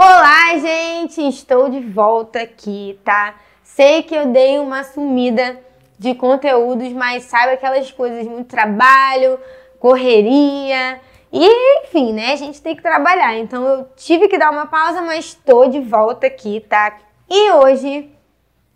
[0.00, 1.20] Olá, gente!
[1.26, 3.34] Estou de volta aqui, tá?
[3.64, 5.60] Sei que eu dei uma sumida
[5.98, 9.40] de conteúdos, mas sabe aquelas coisas, muito trabalho,
[9.80, 11.00] correria,
[11.32, 12.30] e enfim, né?
[12.30, 13.36] A gente tem que trabalhar.
[13.38, 16.96] Então eu tive que dar uma pausa, mas estou de volta aqui, tá?
[17.28, 18.08] E hoje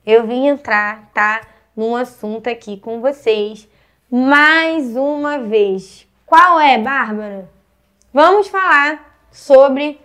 [0.05, 1.43] eu vim entrar, tá?
[1.77, 3.69] Num assunto aqui com vocês
[4.11, 6.05] mais uma vez.
[6.27, 7.49] Qual é, Bárbara?
[8.13, 10.01] Vamos falar sobre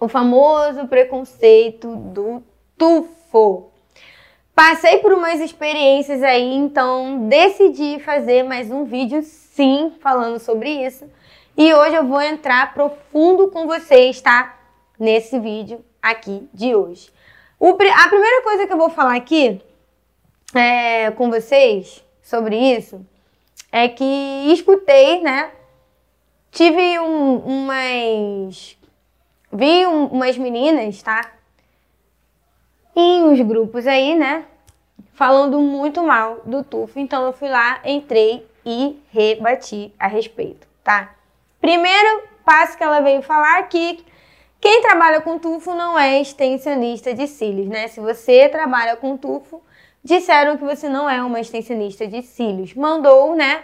[0.00, 2.42] o famoso preconceito do
[2.76, 3.70] tufo.
[4.54, 11.08] Passei por umas experiências aí, então decidi fazer mais um vídeo sim falando sobre isso.
[11.56, 14.58] E hoje eu vou entrar profundo com vocês, tá?
[14.98, 17.10] Nesse vídeo aqui de hoje.
[17.58, 19.60] O, a primeira coisa que eu vou falar aqui
[20.54, 23.04] é, com vocês sobre isso
[23.70, 24.04] é que
[24.52, 25.50] escutei, né?
[26.50, 28.76] Tive um, umas
[29.52, 31.32] vi um, umas meninas, tá?
[32.94, 34.44] Em uns grupos aí, né?
[35.14, 36.98] Falando muito mal do tufo.
[36.98, 41.14] Então eu fui lá, entrei e rebati a respeito, tá?
[41.60, 44.04] Primeiro passo que ela veio falar que
[44.60, 47.88] quem trabalha com tufo não é extensionista de cílios, né?
[47.88, 49.62] Se você trabalha com tufo,
[50.02, 52.74] disseram que você não é uma extensionista de cílios.
[52.74, 53.62] Mandou, né?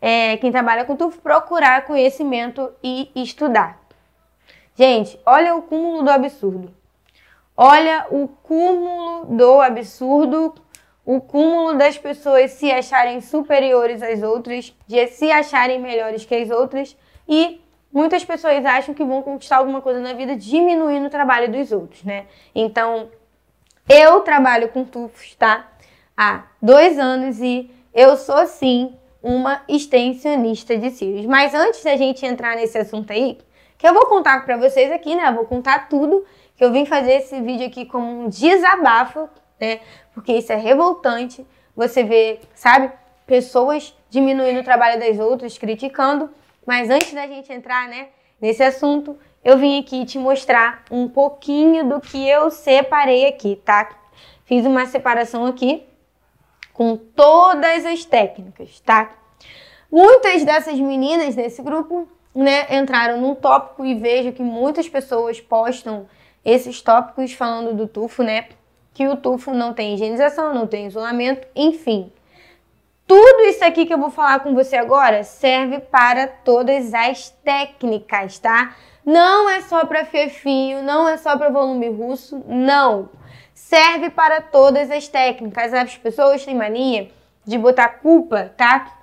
[0.00, 3.81] É, quem trabalha com tufo procurar conhecimento e estudar.
[4.74, 6.72] Gente, olha o cúmulo do absurdo.
[7.56, 10.54] Olha o cúmulo do absurdo,
[11.04, 16.48] o cúmulo das pessoas se acharem superiores às outras, de se acharem melhores que as
[16.48, 16.96] outras
[17.28, 17.60] e
[17.92, 22.02] muitas pessoas acham que vão conquistar alguma coisa na vida diminuindo o trabalho dos outros,
[22.02, 22.24] né?
[22.54, 23.10] Então,
[23.88, 25.68] eu trabalho com tufos, tá?
[26.16, 31.26] Há dois anos e eu sou sim uma extensionista de cílios.
[31.26, 33.38] Mas antes da gente entrar nesse assunto aí,
[33.82, 35.28] que eu vou contar para vocês aqui, né?
[35.28, 39.28] Eu vou contar tudo, que eu vim fazer esse vídeo aqui como um desabafo,
[39.60, 39.80] né?
[40.14, 41.44] Porque isso é revoltante.
[41.74, 42.92] Você vê, sabe,
[43.26, 46.30] pessoas diminuindo o trabalho das outras, criticando.
[46.64, 48.10] Mas antes da gente entrar, né,
[48.40, 53.88] nesse assunto, eu vim aqui te mostrar um pouquinho do que eu separei aqui, tá?
[54.44, 55.84] Fiz uma separação aqui
[56.72, 59.10] com todas as técnicas, tá?
[59.90, 66.06] Muitas dessas meninas desse grupo né, entraram num tópico e vejo que muitas pessoas postam
[66.44, 68.46] esses tópicos falando do tufo, né?
[68.94, 72.12] Que o tufo não tem higienização, não tem isolamento, enfim.
[73.06, 78.38] Tudo isso aqui que eu vou falar com você agora serve para todas as técnicas,
[78.38, 78.74] tá?
[79.04, 83.10] Não é só para fio, não é só para volume russo, não.
[83.52, 85.74] Serve para todas as técnicas.
[85.74, 87.10] As pessoas têm mania
[87.44, 88.98] de botar culpa, tá?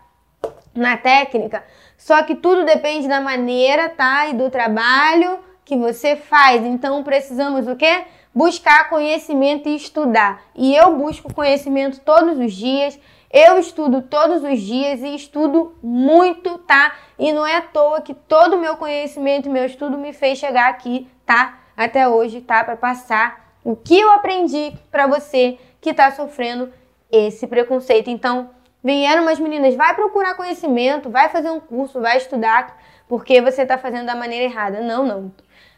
[0.73, 1.63] Na técnica
[1.99, 4.29] só que tudo depende da maneira, tá?
[4.29, 6.63] E do trabalho que você faz.
[6.63, 8.05] Então precisamos o quê?
[8.33, 10.41] Buscar conhecimento e estudar.
[10.55, 12.97] E eu busco conhecimento todos os dias.
[13.29, 16.95] Eu estudo todos os dias e estudo muito, tá?
[17.19, 20.39] E não é à toa que todo o meu conhecimento e meu estudo me fez
[20.39, 21.59] chegar aqui, tá?
[21.75, 22.63] Até hoje, tá?
[22.63, 26.71] Para passar o que eu aprendi para você que está sofrendo
[27.11, 28.09] esse preconceito.
[28.09, 28.51] Então,
[28.83, 33.77] Vieram umas meninas, vai procurar conhecimento, vai fazer um curso, vai estudar, porque você está
[33.77, 34.79] fazendo da maneira errada.
[34.81, 35.33] Não, não.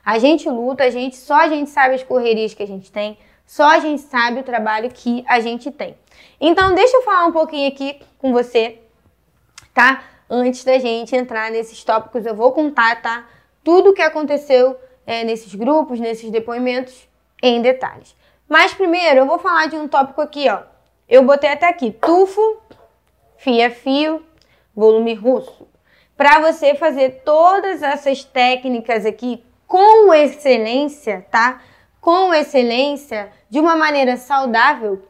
[0.06, 3.18] A gente luta, a gente só a gente sabe as correrias que a gente tem,
[3.46, 5.96] só a gente sabe o trabalho que a gente tem.
[6.40, 8.80] Então, deixa eu falar um pouquinho aqui com você,
[9.74, 10.04] tá?
[10.30, 13.28] Antes da gente entrar nesses tópicos, eu vou contar, tá?
[13.64, 17.08] Tudo o que aconteceu é, nesses grupos, nesses depoimentos,
[17.42, 18.16] em detalhes.
[18.48, 20.62] Mas primeiro, eu vou falar de um tópico aqui, ó.
[21.10, 22.62] Eu botei até aqui, tufo
[23.42, 24.24] fio a fio,
[24.76, 25.68] volume russo.
[26.16, 31.60] Para você fazer todas essas técnicas aqui com excelência, tá?
[32.00, 35.02] Com excelência, de uma maneira saudável,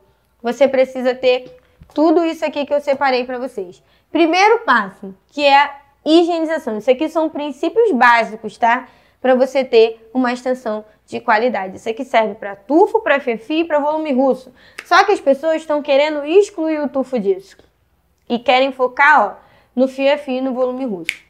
[0.42, 1.58] você precisa ter
[1.94, 3.84] tudo isso aqui que eu separei para vocês.
[4.10, 5.76] Primeiro passo, que é a
[6.06, 6.78] higienização.
[6.78, 8.88] Isso aqui são princípios básicos, tá?
[9.20, 11.76] Para você ter uma extensão de qualidade.
[11.76, 14.54] Isso aqui serve para tufo, para fefi e para volume russo.
[14.86, 17.58] Só que as pessoas estão querendo excluir o tufo disso
[18.32, 19.34] e querem focar ó,
[19.76, 21.22] no fio a fio no volume russo.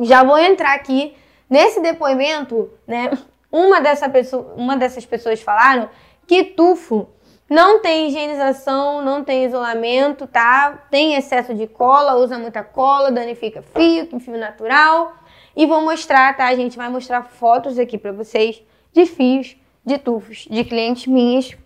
[0.00, 1.16] Já vou entrar aqui
[1.48, 3.10] nesse depoimento, né?
[3.50, 5.88] Uma, dessa pessoa, uma dessas pessoas falaram
[6.26, 7.08] que tufo
[7.48, 10.86] não tem higienização, não tem isolamento, tá?
[10.90, 15.16] Tem excesso de cola, usa muita cola, danifica fio, que fio natural.
[15.56, 16.48] E vou mostrar, tá?
[16.48, 18.62] A gente vai mostrar fotos aqui para vocês
[18.92, 21.56] de fios, de tufos, de clientes minhas,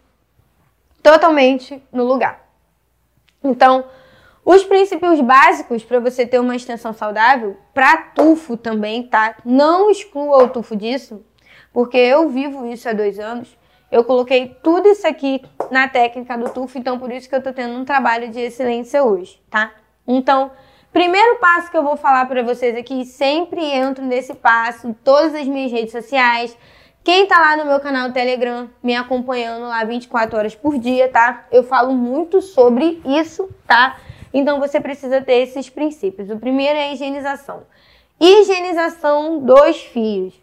[1.03, 2.49] totalmente no lugar.
[3.43, 3.85] Então,
[4.45, 9.37] os princípios básicos para você ter uma extensão saudável, para tufo também, tá?
[9.45, 11.25] Não exclua o tufo disso,
[11.73, 13.57] porque eu vivo isso há dois anos.
[13.91, 17.53] Eu coloquei tudo isso aqui na técnica do tufo, então por isso que eu tô
[17.53, 19.73] tendo um trabalho de excelência hoje, tá?
[20.07, 20.53] Então,
[20.93, 25.47] primeiro passo que eu vou falar para vocês aqui, sempre entro nesse passo, todas as
[25.47, 26.57] minhas redes sociais.
[27.03, 31.47] Quem tá lá no meu canal Telegram, me acompanhando lá 24 horas por dia, tá?
[31.51, 33.97] Eu falo muito sobre isso, tá?
[34.33, 36.31] Então você precisa ter esses princípios.
[36.31, 37.63] O primeiro é a higienização.
[38.21, 40.35] Higienização dos fios.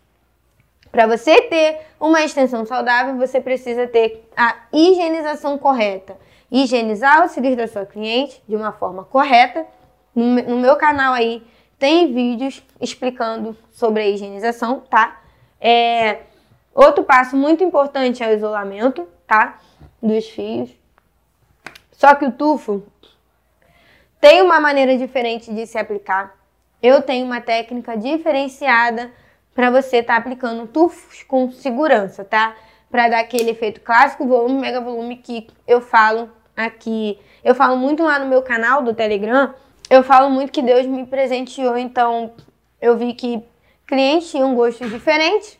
[0.91, 6.17] Para você ter uma extensão saudável, você precisa ter a higienização correta.
[6.51, 9.65] Higienizar os cílios da sua cliente de uma forma correta.
[10.15, 11.45] No meu canal aí
[11.77, 15.21] tem vídeos explicando sobre a higienização, tá?
[15.61, 16.21] É,
[16.73, 19.59] outro passo muito importante é o isolamento, tá?
[20.01, 20.71] Dos fios.
[21.91, 22.83] Só que o tufo
[24.19, 26.35] tem uma maneira diferente de se aplicar.
[26.81, 29.11] Eu tenho uma técnica diferenciada
[29.53, 32.55] para você estar tá aplicando tufos com segurança, tá?
[32.89, 37.19] Para dar aquele efeito clássico, volume, mega volume que eu falo aqui.
[37.43, 39.53] Eu falo muito lá no meu canal do Telegram.
[39.89, 42.33] Eu falo muito que Deus me presenteou, então
[42.81, 43.43] eu vi que
[43.85, 45.57] clientes tinham gostos diferentes.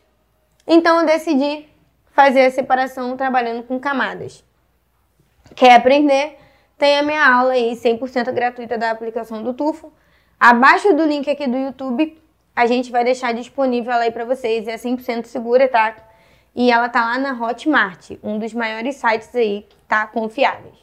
[0.68, 1.66] Então eu decidi
[2.12, 4.44] fazer a separação trabalhando com camadas.
[5.56, 6.38] Quer aprender?
[6.78, 9.92] Tem a minha aula aí 100% gratuita da aplicação do tufo.
[10.40, 12.22] Abaixo do link aqui do YouTube
[12.58, 14.68] a gente vai deixar disponível ela aí para vocês.
[14.68, 15.96] É 100% segura, tá?
[16.56, 20.08] E ela tá lá na Hotmart, um dos maiores sites aí, tá?
[20.08, 20.76] Confiáveis.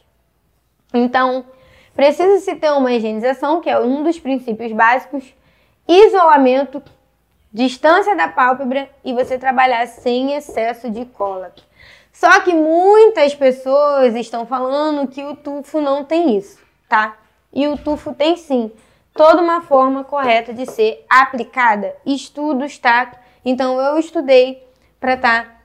[0.93, 1.45] Então,
[1.93, 5.33] precisa-se ter uma higienização, que é um dos princípios básicos,
[5.85, 6.81] isolamento,
[7.51, 11.53] distância da pálpebra e você trabalhar sem excesso de cola.
[12.15, 16.57] Só que muitas pessoas estão falando que o tufo não tem isso,
[16.87, 17.17] tá?
[17.51, 18.71] E o tufo tem sim
[19.13, 21.93] toda uma forma correta de ser aplicada.
[22.05, 23.11] Estudos, tá?
[23.43, 24.65] Então eu estudei
[24.97, 25.55] para estar tá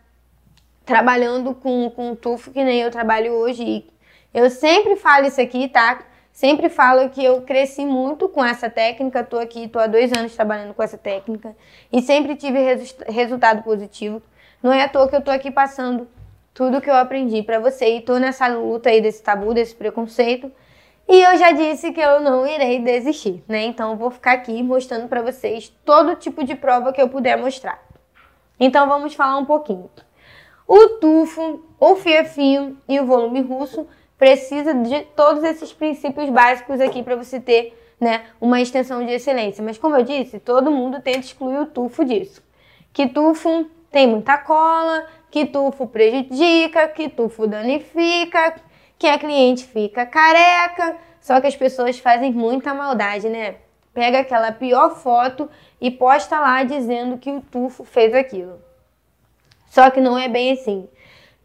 [0.85, 3.87] trabalhando com, com tufo que nem eu trabalho hoje.
[4.35, 6.01] Eu sempre falo isso aqui, tá?
[6.33, 9.23] Sempre falo que eu cresci muito com essa técnica.
[9.23, 11.57] Tô aqui, tô há dois anos trabalhando com essa técnica
[11.93, 14.21] e sempre tive resu resultado positivo.
[14.61, 16.09] Não é à toa que eu tô aqui passando
[16.61, 20.53] tudo que eu aprendi para você e tô nessa luta aí desse tabu, desse preconceito
[21.09, 23.65] e eu já disse que eu não irei desistir, né?
[23.65, 27.39] Então eu vou ficar aqui mostrando para vocês todo tipo de prova que eu puder
[27.39, 27.83] mostrar.
[28.61, 29.89] Então vamos falar um pouquinho.
[30.69, 37.03] O tufo, o fio e o volume russo precisa de todos esses princípios básicos aqui
[37.03, 39.65] para você ter, né, uma extensão de excelência.
[39.65, 42.43] Mas como eu disse, todo mundo tenta excluir o tufo disso.
[42.93, 48.57] Que tufo tem muita cola, que tufo prejudica, que tufo danifica,
[48.99, 53.57] que a cliente fica careca, só que as pessoas fazem muita maldade, né?
[53.95, 55.49] Pega aquela pior foto
[55.81, 58.61] e posta lá dizendo que o tufo fez aquilo.
[59.69, 60.89] Só que não é bem assim.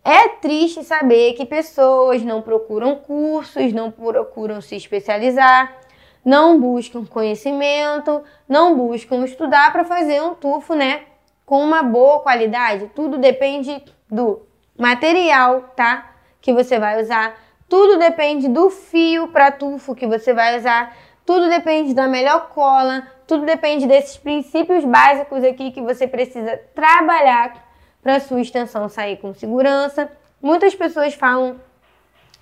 [0.04, 5.76] É triste saber que pessoas não procuram cursos, não procuram se especializar,
[6.24, 11.06] não buscam conhecimento, não buscam estudar para fazer um tufo, né?
[11.46, 12.92] Com uma boa qualidade.
[12.96, 14.42] Tudo depende do
[14.78, 16.12] material, tá?
[16.42, 17.36] Que você vai usar,
[17.68, 20.96] tudo depende do fio para tufo que você vai usar.
[21.26, 23.08] Tudo depende da melhor cola.
[23.26, 27.66] Tudo depende desses princípios básicos aqui que você precisa trabalhar
[28.04, 30.12] para sua extensão sair com segurança.
[30.40, 31.60] Muitas pessoas falam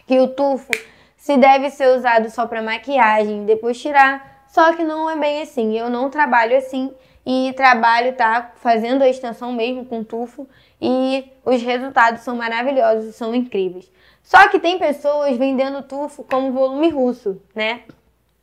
[0.05, 0.71] que o tufo
[1.15, 4.43] se deve ser usado só para maquiagem, depois tirar.
[4.49, 5.77] Só que não é bem assim.
[5.77, 6.93] Eu não trabalho assim
[7.25, 10.47] e trabalho tá fazendo a extensão mesmo com tufo
[10.81, 13.91] e os resultados são maravilhosos, são incríveis.
[14.21, 17.83] Só que tem pessoas vendendo tufo como volume russo, né?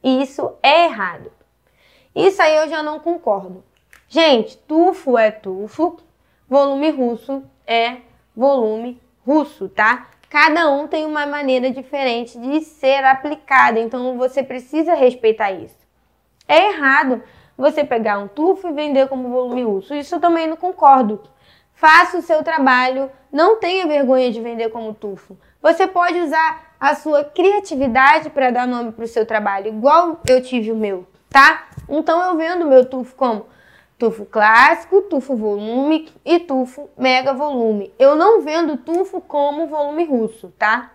[0.02, 1.30] E isso é errado.
[2.14, 3.62] Isso aí eu já não concordo.
[4.08, 5.98] Gente, tufo é tufo,
[6.48, 7.98] volume russo é
[8.34, 10.08] volume russo, tá?
[10.28, 15.78] Cada um tem uma maneira diferente de ser aplicada, então você precisa respeitar isso.
[16.48, 17.22] É errado
[17.60, 19.94] você pegar um tufo e vender como volume russo.
[19.94, 21.20] Isso eu também não concordo.
[21.74, 25.36] Faça o seu trabalho, não tenha vergonha de vender como tufo.
[25.62, 30.42] Você pode usar a sua criatividade para dar nome para o seu trabalho, igual eu
[30.42, 31.68] tive o meu, tá?
[31.88, 33.46] Então eu vendo meu tufo como
[33.98, 37.92] tufo clássico, tufo volume e tufo mega volume.
[37.98, 40.92] Eu não vendo tufo como volume russo, tá?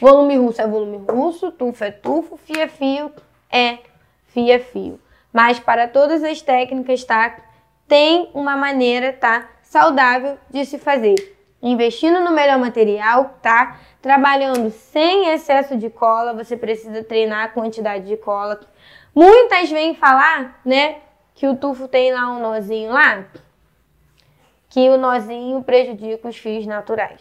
[0.00, 3.12] Volume russo é volume russo, tufo é tufo, fio é fio
[3.50, 3.78] é
[4.28, 4.98] fio é fio.
[5.32, 7.36] Mas para todas as técnicas, tá?
[7.88, 9.48] Tem uma maneira, tá?
[9.62, 13.78] Saudável de se fazer investindo no melhor material, tá?
[14.00, 18.58] Trabalhando sem excesso de cola, você precisa treinar a quantidade de cola.
[19.14, 20.96] Muitas vêm falar, né,
[21.34, 23.24] que o tufo tem lá um nozinho lá,
[24.68, 27.20] que o nozinho prejudica os fios naturais.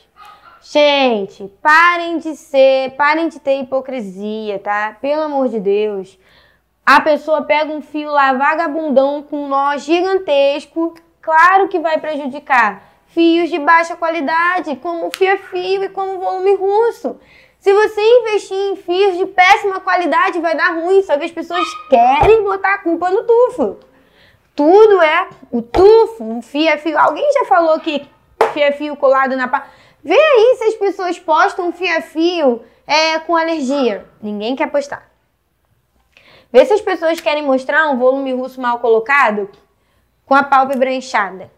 [0.63, 4.95] Gente, parem de ser, parem de ter hipocrisia, tá?
[5.01, 6.17] Pelo amor de Deus.
[6.93, 12.83] A pessoa pega um fio lá vagabundão com um nó gigantesco, claro que vai prejudicar.
[13.05, 17.17] Fios de baixa qualidade, como fio a fio e como volume russo.
[17.61, 21.65] Se você investir em fios de péssima qualidade, vai dar ruim, só que as pessoas
[21.89, 23.77] querem botar a culpa no tufo.
[24.53, 26.99] Tudo é o tufo, um fio a fio.
[26.99, 28.05] Alguém já falou que
[28.51, 29.65] fio a fio colado na pá.
[30.03, 34.05] Vê aí se as pessoas postam fio a fio é, com alergia.
[34.21, 35.10] Ninguém quer postar.
[36.51, 39.49] Vê se as pessoas querem mostrar um volume russo mal colocado
[40.25, 41.49] com a pálpebra inchada.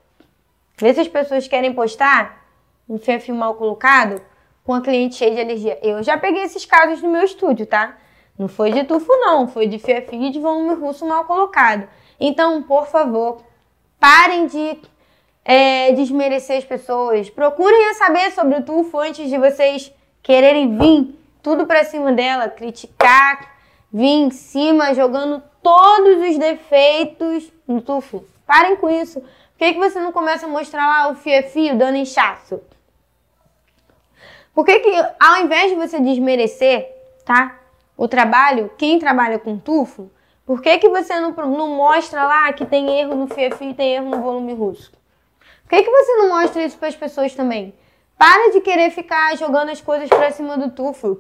[0.78, 2.46] Vê se as pessoas querem postar
[2.88, 4.22] um fio mal colocado
[4.64, 5.80] com a cliente cheia de alergia.
[5.82, 7.98] Eu já peguei esses casos no meu estúdio, tá?
[8.38, 9.48] Não foi de tufo, não.
[9.48, 11.88] Foi de fio a fio de volume russo mal colocado.
[12.20, 13.44] Então, por favor,
[14.00, 14.80] parem de
[15.44, 17.30] é, desmerecer as pessoas.
[17.30, 23.52] Procurem saber sobre o tufo antes de vocês quererem vir tudo para cima dela, criticar,
[23.94, 28.26] vir em cima jogando todos os defeitos no tufo.
[28.46, 29.22] Parem com isso.
[29.22, 32.60] Por que, que você não começa a mostrar lá o fio a fio dando inchaço?
[34.54, 36.92] Por que, que ao invés de você desmerecer,
[37.24, 37.60] tá?
[37.96, 40.12] O trabalho, quem trabalha com tufo,
[40.46, 43.70] por que, que você não, não mostra lá que tem erro no fio a fio
[43.70, 44.92] e tem erro no volume russo?
[45.64, 47.74] Por que, que você não mostra isso para as pessoas também?
[48.18, 51.20] Para de querer ficar jogando as coisas para cima do tufo.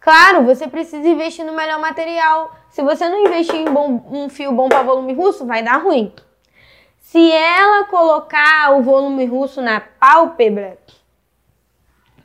[0.00, 2.54] Claro, você precisa investir no melhor material.
[2.70, 6.12] Se você não investir em bom, um fio bom para volume russo, vai dar ruim.
[7.00, 10.78] Se ela colocar o volume russo na pálpebra,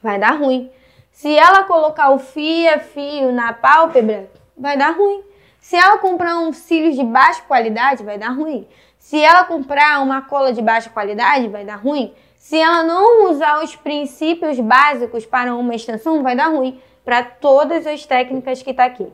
[0.01, 0.69] vai dar ruim.
[1.11, 5.23] Se ela colocar o fio fio na pálpebra, vai dar ruim.
[5.59, 8.67] Se ela comprar uns cílios de baixa qualidade, vai dar ruim.
[8.99, 12.13] Se ela comprar uma cola de baixa qualidade, vai dar ruim.
[12.35, 17.85] Se ela não usar os princípios básicos para uma extensão, vai dar ruim para todas
[17.85, 19.11] as técnicas que está aqui.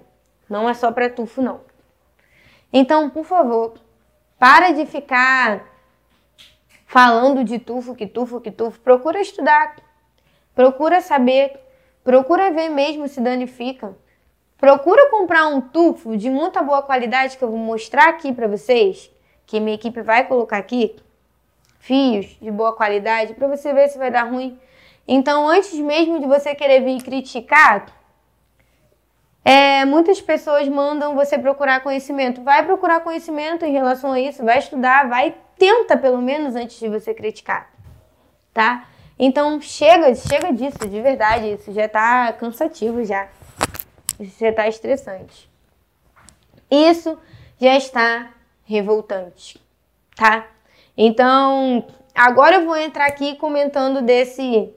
[0.50, 1.62] Não é só para tufo, não.
[2.72, 3.74] Então, por favor,
[4.38, 5.66] para de ficar
[6.86, 8.80] falando de tufo, que tufo, que tufo.
[8.80, 9.76] Procura estudar,
[10.56, 11.60] procura saber,
[12.04, 13.96] procura ver mesmo se danifica.
[14.58, 19.10] Procura comprar um tufo de muita boa qualidade que eu vou mostrar aqui para vocês
[19.46, 20.96] que minha equipe vai colocar aqui,
[21.80, 24.60] fios de boa qualidade, para você ver se vai dar ruim.
[25.12, 27.88] Então, antes mesmo de você querer vir criticar,
[29.44, 32.44] é, muitas pessoas mandam você procurar conhecimento.
[32.44, 36.88] Vai procurar conhecimento em relação a isso, vai estudar, vai tenta pelo menos antes de
[36.88, 37.74] você criticar,
[38.54, 38.88] tá?
[39.18, 43.30] Então chega, chega disso, de verdade, isso já tá cansativo já.
[44.20, 45.50] Isso já tá estressante.
[46.70, 47.18] Isso
[47.60, 48.30] já está
[48.64, 49.60] revoltante,
[50.16, 50.46] tá?
[50.96, 54.72] Então, agora eu vou entrar aqui comentando desse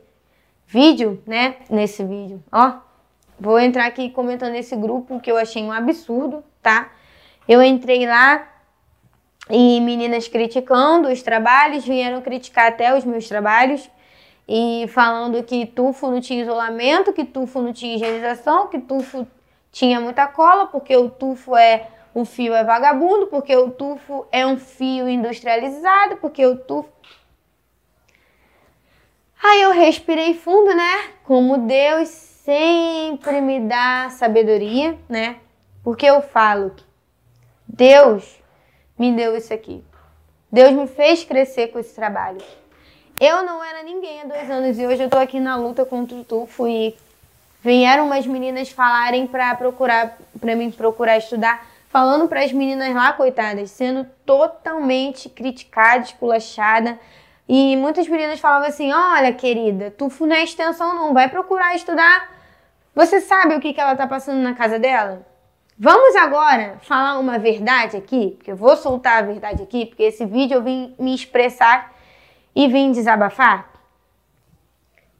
[0.72, 1.56] vídeo, né?
[1.68, 2.72] Nesse vídeo, ó.
[3.38, 6.90] Vou entrar aqui comentando esse grupo que eu achei um absurdo, tá?
[7.46, 8.48] Eu entrei lá
[9.50, 13.90] e meninas criticando os trabalhos, vieram criticar até os meus trabalhos
[14.48, 19.26] e falando que tufo não tinha isolamento, que tufo não tinha higienização, que tufo
[19.70, 24.46] tinha muita cola, porque o tufo é o fio é vagabundo, porque o tufo é
[24.46, 26.91] um fio industrializado, porque o tufo.
[29.42, 31.10] Aí eu respirei fundo, né?
[31.24, 35.36] Como Deus sempre me dá sabedoria, né?
[35.82, 36.72] Porque eu falo,
[37.66, 38.38] Deus
[38.96, 39.82] me deu isso aqui.
[40.50, 42.40] Deus me fez crescer com esse trabalho.
[43.18, 46.16] Eu não era ninguém há dois anos e hoje eu tô aqui na luta contra
[46.16, 46.96] o tufo e
[47.62, 53.12] vieram umas meninas falarem para procurar, para mim procurar estudar falando para as meninas lá,
[53.12, 56.98] coitadas, sendo totalmente criticada, esculachada.
[57.48, 62.30] E muitas meninas falavam assim: Olha, querida, tu não é extensão, não, vai procurar estudar.
[62.94, 65.26] Você sabe o que, que ela tá passando na casa dela?
[65.78, 70.24] Vamos agora falar uma verdade aqui, porque eu vou soltar a verdade aqui, porque esse
[70.26, 71.92] vídeo eu vim me expressar
[72.54, 73.70] e vim desabafar.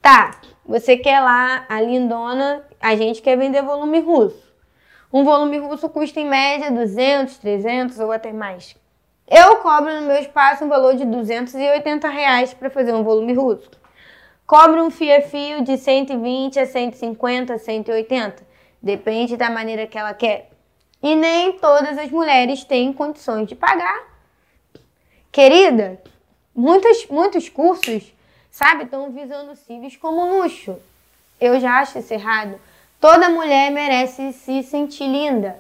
[0.01, 0.33] Tá,
[0.65, 4.53] você quer lá, a lindona, a gente quer vender volume russo.
[5.13, 8.77] Um volume russo custa em média 200, 300 ou até mais.
[9.35, 13.71] Eu cobro no meu espaço um valor de 280 reais para fazer um volume russo.
[14.47, 18.47] Cobro um fio a fio de 120 a 150, 180.
[18.83, 20.51] Depende da maneira que ela quer.
[21.03, 24.03] E nem todas as mulheres têm condições de pagar.
[25.33, 25.99] Querida,
[26.55, 28.13] muitos, muitos cursos,
[28.51, 30.77] sabe, estão visando cíveis como luxo.
[31.41, 32.61] Eu já acho isso errado.
[33.01, 35.59] Toda mulher merece se sentir linda.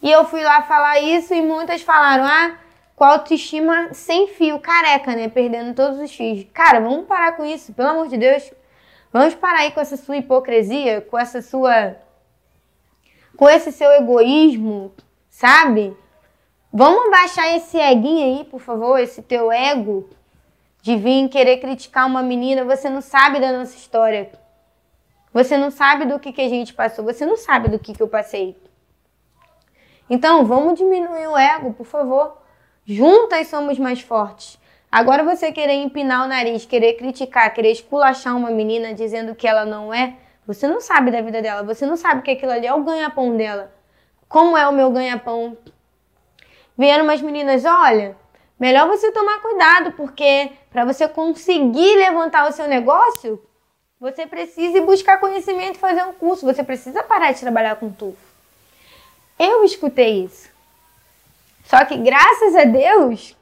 [0.00, 2.61] E eu fui lá falar isso e muitas falaram: ah,
[2.94, 5.28] com a autoestima sem fio, careca, né?
[5.28, 6.46] Perdendo todos os fios.
[6.52, 8.52] Cara, vamos parar com isso, pelo amor de Deus.
[9.12, 11.96] Vamos parar aí com essa sua hipocrisia, com essa sua.
[13.36, 14.92] com esse seu egoísmo,
[15.28, 15.96] sabe?
[16.72, 20.08] Vamos baixar esse eguinho aí, por favor, esse teu ego
[20.80, 22.64] de vir querer criticar uma menina.
[22.64, 24.32] Você não sabe da nossa história.
[25.32, 27.04] Você não sabe do que, que a gente passou.
[27.04, 28.56] Você não sabe do que, que eu passei.
[30.10, 32.41] Então, vamos diminuir o ego, por favor.
[32.86, 34.58] Juntas somos mais fortes.
[34.90, 39.64] Agora você querer empinar o nariz, querer criticar, querer esculachar uma menina dizendo que ela
[39.64, 42.74] não é, você não sabe da vida dela, você não sabe que aquilo ali é
[42.74, 43.72] o ganha-pão dela.
[44.28, 45.56] Como é o meu ganha-pão?
[46.76, 48.16] Vieram umas meninas, olha,
[48.58, 53.40] melhor você tomar cuidado, porque para você conseguir levantar o seu negócio,
[54.00, 58.18] você precisa buscar conhecimento e fazer um curso, você precisa parar de trabalhar com tufo.
[59.38, 60.51] Eu escutei isso.
[61.62, 63.36] Só que graças a Deus,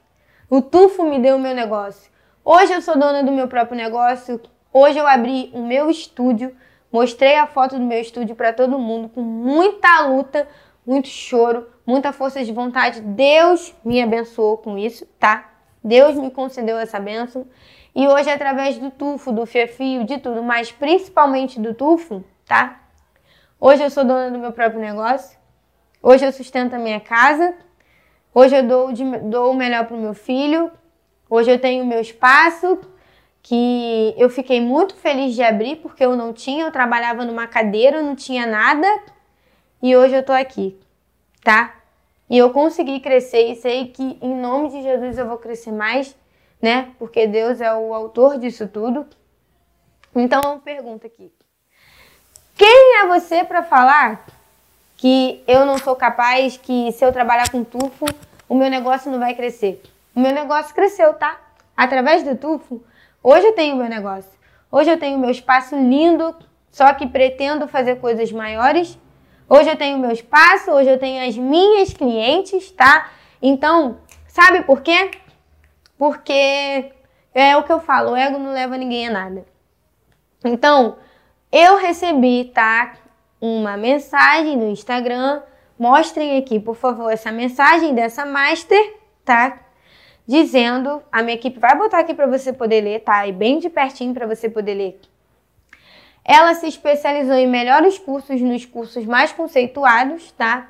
[0.49, 2.11] o tufo me deu o meu negócio.
[2.43, 4.41] Hoje eu sou dona do meu próprio negócio.
[4.73, 6.55] Hoje eu abri o meu estúdio,
[6.91, 10.47] mostrei a foto do meu estúdio para todo mundo com muita luta,
[10.85, 13.01] muito choro, muita força de vontade.
[13.01, 15.49] Deus me abençoou com isso, tá?
[15.83, 17.47] Deus me concedeu essa bênção.
[17.93, 22.81] E hoje, através do tufo, do fiafio, de tudo, mas principalmente do tufo, tá?
[23.59, 25.37] Hoje eu sou dona do meu próprio negócio.
[26.01, 27.53] Hoje eu sustento a minha casa.
[28.33, 30.71] Hoje eu dou, de, dou o melhor para o meu filho.
[31.29, 32.79] Hoje eu tenho o meu espaço,
[33.43, 38.01] que eu fiquei muito feliz de abrir, porque eu não tinha, eu trabalhava numa cadeira,
[38.01, 38.87] não tinha nada.
[39.83, 40.79] E hoje eu tô aqui,
[41.43, 41.75] tá?
[42.29, 46.15] E eu consegui crescer e sei que em nome de Jesus eu vou crescer mais,
[46.61, 46.91] né?
[46.97, 49.05] Porque Deus é o autor disso tudo.
[50.15, 51.33] Então, pergunta aqui.
[52.55, 54.25] Quem é você para falar
[55.01, 58.05] que eu não sou capaz, que se eu trabalhar com tufo,
[58.47, 59.81] o meu negócio não vai crescer.
[60.15, 61.41] O meu negócio cresceu, tá?
[61.75, 62.83] Através do tufo,
[63.23, 64.29] hoje eu tenho meu negócio.
[64.71, 66.35] Hoje eu tenho meu espaço lindo,
[66.69, 68.95] só que pretendo fazer coisas maiores.
[69.49, 73.09] Hoje eu tenho meu espaço, hoje eu tenho as minhas clientes, tá?
[73.41, 75.09] Então, sabe por quê?
[75.97, 76.91] Porque
[77.33, 79.45] é o que eu falo, o ego não leva ninguém a nada.
[80.45, 80.97] Então,
[81.51, 82.93] eu recebi, tá?
[83.41, 85.41] Uma mensagem no Instagram.
[85.77, 89.59] Mostrem aqui, por favor, essa mensagem dessa master, tá?
[90.27, 93.25] Dizendo, a minha equipe vai botar aqui para você poder ler, tá?
[93.25, 95.01] E bem de pertinho para você poder ler.
[96.23, 100.69] Ela se especializou em melhores cursos nos cursos mais conceituados, tá?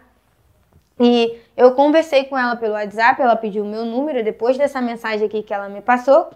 [0.98, 5.28] E eu conversei com ela pelo WhatsApp, ela pediu o meu número depois dessa mensagem
[5.28, 6.32] aqui que ela me passou.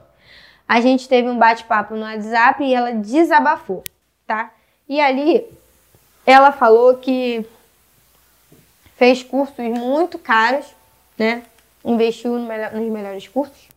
[0.68, 3.84] A gente teve um bate-papo no WhatsApp e ela desabafou,
[4.28, 4.52] tá?
[4.90, 5.48] E ali
[6.26, 7.46] ela falou que
[8.96, 10.66] fez cursos muito caros,
[11.18, 11.44] né?
[11.84, 13.70] Investiu no melhor, nos melhores cursos.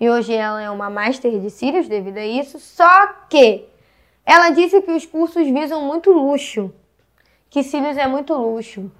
[0.00, 2.58] E hoje ela é uma master de cílios devido a isso.
[2.58, 3.66] Só que
[4.24, 6.72] ela disse que os cursos visam muito luxo,
[7.50, 8.90] que cílios é muito luxo.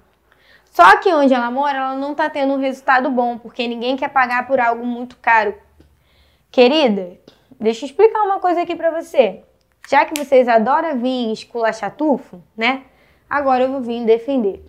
[0.65, 4.09] Só que onde ela mora, ela não tá tendo um resultado bom, porque ninguém quer
[4.09, 5.55] pagar por algo muito caro.
[6.51, 7.17] Querida,
[7.59, 9.43] deixa eu explicar uma coisa aqui para você.
[9.89, 12.83] Já que vocês adoram vir esculachar tufo, né?
[13.29, 14.63] Agora eu vou vir defender.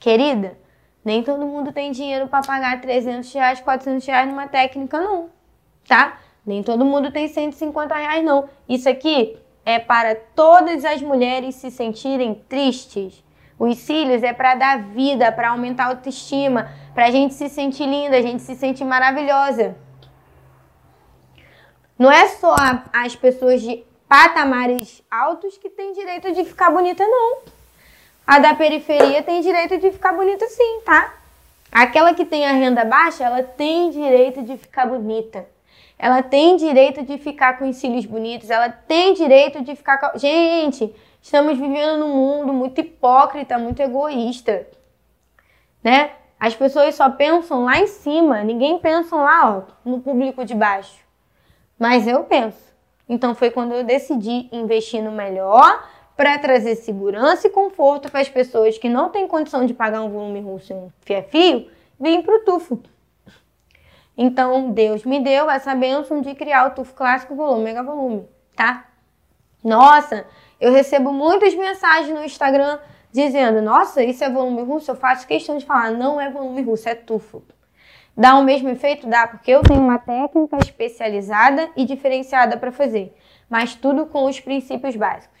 [0.00, 0.56] Querida,
[1.04, 5.30] nem todo mundo tem dinheiro para pagar 300 reais, 400 reais numa técnica, não.
[5.86, 6.18] Tá?
[6.44, 8.48] Nem todo mundo tem 150 reais, não.
[8.68, 13.22] Isso aqui é para todas as mulheres se sentirem tristes.
[13.58, 17.86] Os cílios é para dar vida, para aumentar a autoestima, para a gente se sentir
[17.86, 19.76] linda, a gente se sentir maravilhosa.
[21.98, 22.54] Não é só
[22.92, 27.38] as pessoas de patamares altos que tem direito de ficar bonita, não.
[28.26, 31.14] A da periferia tem direito de ficar bonita sim, tá?
[31.70, 35.46] Aquela que tem a renda baixa, ela tem direito de ficar bonita.
[35.98, 40.18] Ela tem direito de ficar com os cílios bonitos, ela tem direito de ficar com...
[40.18, 44.66] Gente, estamos vivendo num mundo muito hipócrita, muito egoísta,
[45.82, 46.12] né?
[46.38, 51.00] As pessoas só pensam lá em cima, ninguém pensa lá, ó, no público de baixo.
[51.76, 52.67] Mas eu penso.
[53.08, 58.28] Então foi quando eu decidi investir no melhor para trazer segurança e conforto para as
[58.28, 62.44] pessoas que não têm condição de pagar um volume russo em fio-fio, vim para o
[62.44, 62.82] tufo.
[64.16, 68.88] Então Deus me deu essa bênção de criar o tufo clássico volume mega volume, tá?
[69.62, 70.26] Nossa,
[70.60, 72.78] eu recebo muitas mensagens no Instagram
[73.12, 74.90] dizendo: Nossa, isso é volume russo?
[74.90, 77.42] Eu faço questão de falar: Não é volume russo, é tufo.
[78.18, 79.06] Dá o mesmo efeito?
[79.06, 83.16] Dá, porque eu tenho uma técnica especializada e diferenciada para fazer,
[83.48, 85.38] mas tudo com os princípios básicos: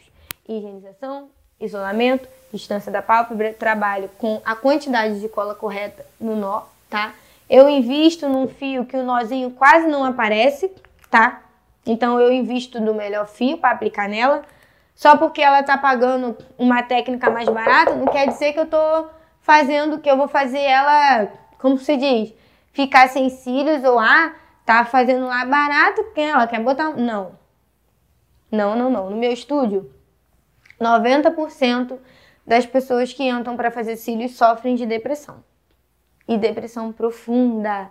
[0.48, 1.28] higienização,
[1.60, 7.14] isolamento, distância da pálpebra, trabalho com a quantidade de cola correta no nó, tá?
[7.50, 10.70] Eu invisto num fio que o nozinho quase não aparece,
[11.10, 11.42] tá?
[11.84, 14.44] Então eu invisto no melhor fio para aplicar nela.
[14.94, 19.06] Só porque ela tá pagando uma técnica mais barata, não quer dizer que eu tô
[19.40, 22.34] fazendo que eu vou fazer ela, como se diz,
[22.72, 26.90] ficar sem cílios ou ah, tá fazendo lá barato porque ela quer botar.
[26.96, 27.38] Não.
[28.50, 29.10] Não, não, não.
[29.10, 29.92] No meu estúdio,
[30.80, 31.98] 90%
[32.46, 35.44] das pessoas que entram para fazer cílios sofrem de depressão.
[36.26, 37.90] E depressão profunda.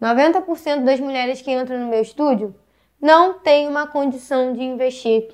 [0.00, 2.54] 90% das mulheres que entram no meu estúdio
[3.00, 5.28] não têm uma condição de investir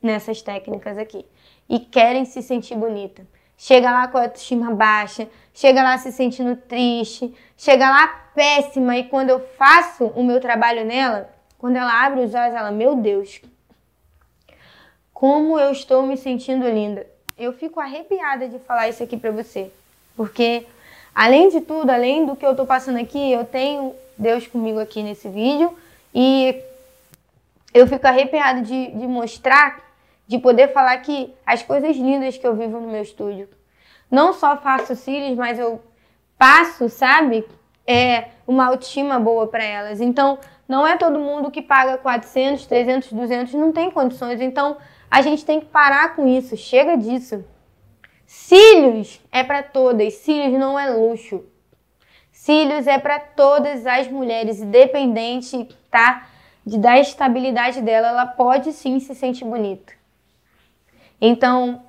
[0.00, 1.24] nessas técnicas aqui
[1.68, 3.26] e querem se sentir bonita.
[3.62, 9.04] Chega lá com a autoestima baixa, chega lá se sentindo triste, chega lá péssima e
[9.04, 13.40] quando eu faço o meu trabalho nela, quando ela abre os olhos, ela, meu Deus,
[15.14, 17.06] como eu estou me sentindo linda.
[17.38, 19.70] Eu fico arrepiada de falar isso aqui para você,
[20.16, 20.66] porque
[21.14, 25.04] além de tudo, além do que eu estou passando aqui, eu tenho Deus comigo aqui
[25.04, 25.72] nesse vídeo
[26.12, 26.60] e
[27.72, 29.91] eu fico arrepiada de, de mostrar
[30.26, 33.48] de poder falar que as coisas lindas que eu vivo no meu estúdio.
[34.10, 35.82] Não só faço cílios, mas eu
[36.38, 37.46] passo, sabe?
[37.86, 40.00] É uma autoestima boa para elas.
[40.00, 44.40] Então, não é todo mundo que paga 400, 300, 200, não tem condições.
[44.40, 44.76] Então,
[45.10, 46.56] a gente tem que parar com isso.
[46.56, 47.44] Chega disso.
[48.26, 50.14] Cílios é para todas.
[50.14, 51.44] Cílios não é luxo.
[52.32, 56.26] Cílios é para todas as mulheres, independente, tá?
[56.66, 59.92] De da estabilidade dela, ela pode sim se sentir bonita.
[61.24, 61.80] Então,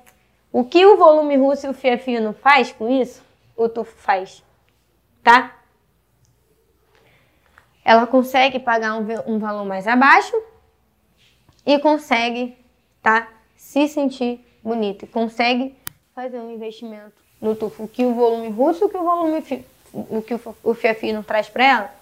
[0.52, 3.20] o que o volume russo e o fia fino faz com isso,
[3.56, 4.44] o tufo faz,
[5.24, 5.58] tá?
[7.84, 10.40] Ela consegue pagar um, um valor mais abaixo
[11.66, 12.56] e consegue,
[13.02, 13.28] tá?
[13.56, 15.74] Se sentir bonita, consegue
[16.14, 17.82] fazer um investimento no tufo.
[17.82, 19.42] O que o volume russo, o que o volume
[19.92, 21.94] o que o fia fino traz para ela,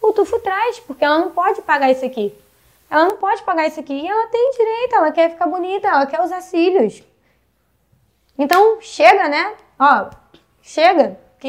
[0.00, 2.34] o tufo traz, porque ela não pode pagar isso aqui.
[2.92, 6.04] Ela não pode pagar isso aqui e ela tem direito, ela quer ficar bonita, ela
[6.04, 7.02] quer usar cílios.
[8.36, 9.56] Então, chega, né?
[9.78, 10.10] Ó,
[10.60, 11.48] chega, que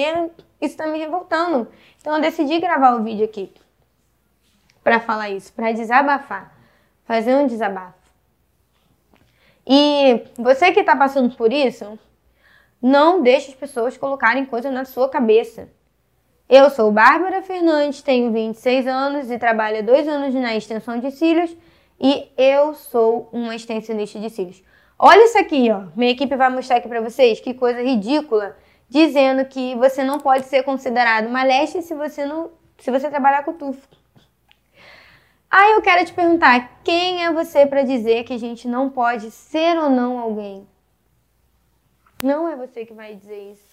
[0.62, 1.68] isso tá me revoltando.
[2.00, 3.54] Então, eu decidi gravar o vídeo aqui
[4.82, 6.56] para falar isso, para desabafar,
[7.04, 8.00] fazer um desabafo.
[9.68, 12.00] E você que tá passando por isso,
[12.82, 15.68] não deixe as pessoas colocarem coisa na sua cabeça.
[16.56, 21.10] Eu sou Bárbara Fernandes, tenho 26 anos e trabalho há dois anos na extensão de
[21.10, 21.58] cílios
[22.00, 24.64] e eu sou uma extensionista de cílios.
[25.00, 25.88] Olha isso aqui, ó.
[25.96, 28.56] Minha equipe vai mostrar aqui para vocês que coisa ridícula,
[28.88, 33.44] dizendo que você não pode ser considerado uma leste se você não, se você trabalhar
[33.44, 33.88] com tufo.
[35.50, 39.32] Aí eu quero te perguntar, quem é você para dizer que a gente não pode
[39.32, 40.68] ser ou não alguém?
[42.22, 43.73] Não é você que vai dizer isso.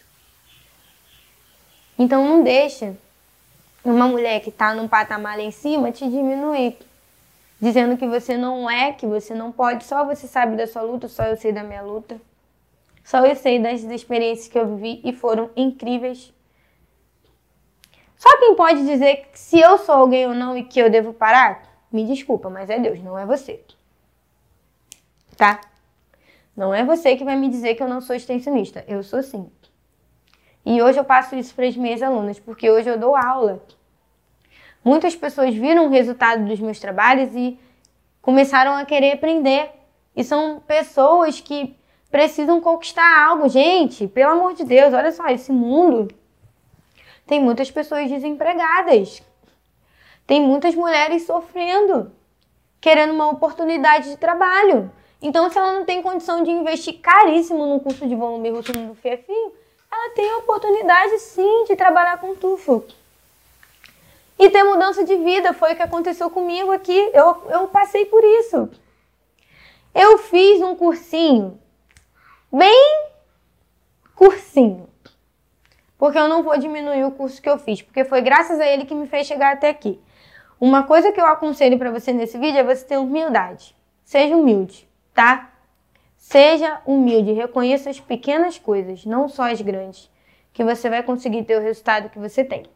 [2.01, 2.97] Então não deixa
[3.85, 6.79] uma mulher que está num patamar lá em cima te diminuir.
[7.61, 11.09] Dizendo que você não é, que você não pode, só você sabe da sua luta,
[11.09, 12.19] só eu sei da minha luta.
[13.05, 16.33] Só eu sei das experiências que eu vivi e foram incríveis.
[18.17, 21.63] Só quem pode dizer se eu sou alguém ou não e que eu devo parar,
[21.93, 23.61] me desculpa, mas é Deus, não é você.
[25.37, 25.61] Tá?
[26.57, 28.83] Não é você que vai me dizer que eu não sou extensionista.
[28.89, 29.51] Eu sou sim.
[30.65, 33.63] E hoje eu passo isso para as minhas alunas, porque hoje eu dou aula.
[34.85, 37.59] Muitas pessoas viram o resultado dos meus trabalhos e
[38.23, 39.71] começaram a querer aprender.
[40.15, 41.77] E são pessoas que
[42.11, 43.49] precisam conquistar algo.
[43.49, 46.09] Gente, pelo amor de Deus, olha só, esse mundo
[47.27, 49.23] tem muitas pessoas desempregadas.
[50.27, 52.13] Tem muitas mulheres sofrendo,
[52.81, 54.91] querendo uma oportunidade de trabalho.
[55.23, 58.95] Então, se ela não tem condição de investir caríssimo no curso de volume russo no
[58.95, 59.33] FIFI,
[60.01, 62.85] ela tem a oportunidade sim de trabalhar com tufo.
[64.39, 67.11] E ter mudança de vida foi o que aconteceu comigo aqui.
[67.13, 68.71] Eu, eu passei por isso.
[69.95, 71.61] Eu fiz um cursinho,
[72.51, 73.11] bem
[74.15, 74.89] cursinho.
[75.99, 78.87] Porque eu não vou diminuir o curso que eu fiz, porque foi graças a ele
[78.87, 80.01] que me fez chegar até aqui.
[80.59, 83.77] Uma coisa que eu aconselho para você nesse vídeo é você ter humildade.
[84.05, 85.51] Seja humilde, tá?
[86.31, 90.09] Seja humilde, reconheça as pequenas coisas, não só as grandes,
[90.53, 92.67] que você vai conseguir ter o resultado que você tem,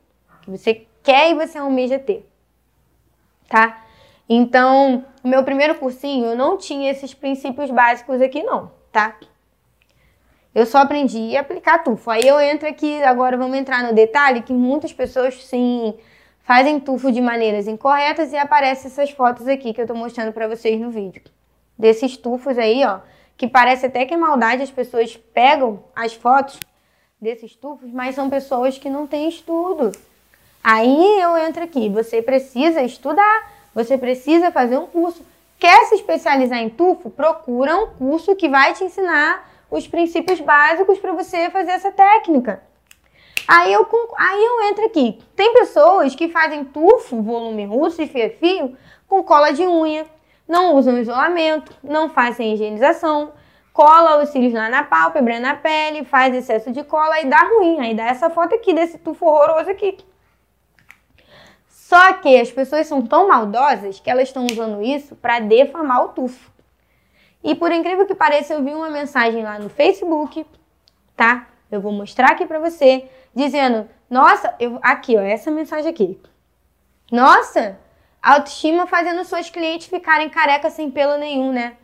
[0.42, 2.28] que você quer e você almeja ter.
[3.48, 3.80] Tá?
[4.28, 9.16] Então, o meu primeiro cursinho, eu não tinha esses princípios básicos aqui não, tá?
[10.52, 12.10] Eu só aprendi a aplicar tufo.
[12.10, 15.94] Aí eu entro aqui, agora vamos entrar no detalhe que muitas pessoas sim
[16.42, 20.48] fazem tufo de maneiras incorretas e aparecem essas fotos aqui que eu tô mostrando para
[20.48, 21.22] vocês no vídeo.
[21.78, 22.98] Desses tufos aí, ó,
[23.36, 26.58] que parece até que é maldade, as pessoas pegam as fotos
[27.20, 29.92] desses tufos, mas são pessoas que não têm estudo.
[30.62, 35.24] Aí eu entro aqui, você precisa estudar, você precisa fazer um curso.
[35.58, 37.10] Quer se especializar em tufo?
[37.10, 42.62] Procura um curso que vai te ensinar os princípios básicos para você fazer essa técnica.
[43.46, 45.20] Aí eu, aí eu entro aqui.
[45.36, 50.06] Tem pessoas que fazem tufo, volume russo e fio-fio com cola de unha,
[50.46, 53.32] não usam isolamento, não fazem higienização,
[53.72, 57.80] cola os cílios lá na pálpebra, na pele, faz excesso de cola e dá ruim.
[57.80, 59.98] Aí dá essa foto aqui desse tufo horroroso aqui.
[61.68, 66.08] Só que as pessoas são tão maldosas que elas estão usando isso para defamar o
[66.08, 66.50] tufo.
[67.42, 70.46] E por incrível que pareça, eu vi uma mensagem lá no Facebook,
[71.14, 71.46] tá?
[71.70, 76.18] Eu vou mostrar aqui para você, dizendo: "Nossa, eu aqui, ó, essa mensagem aqui.
[77.12, 77.78] Nossa,
[78.24, 81.76] autoestima fazendo suas clientes ficarem careca sem pelo nenhum, né?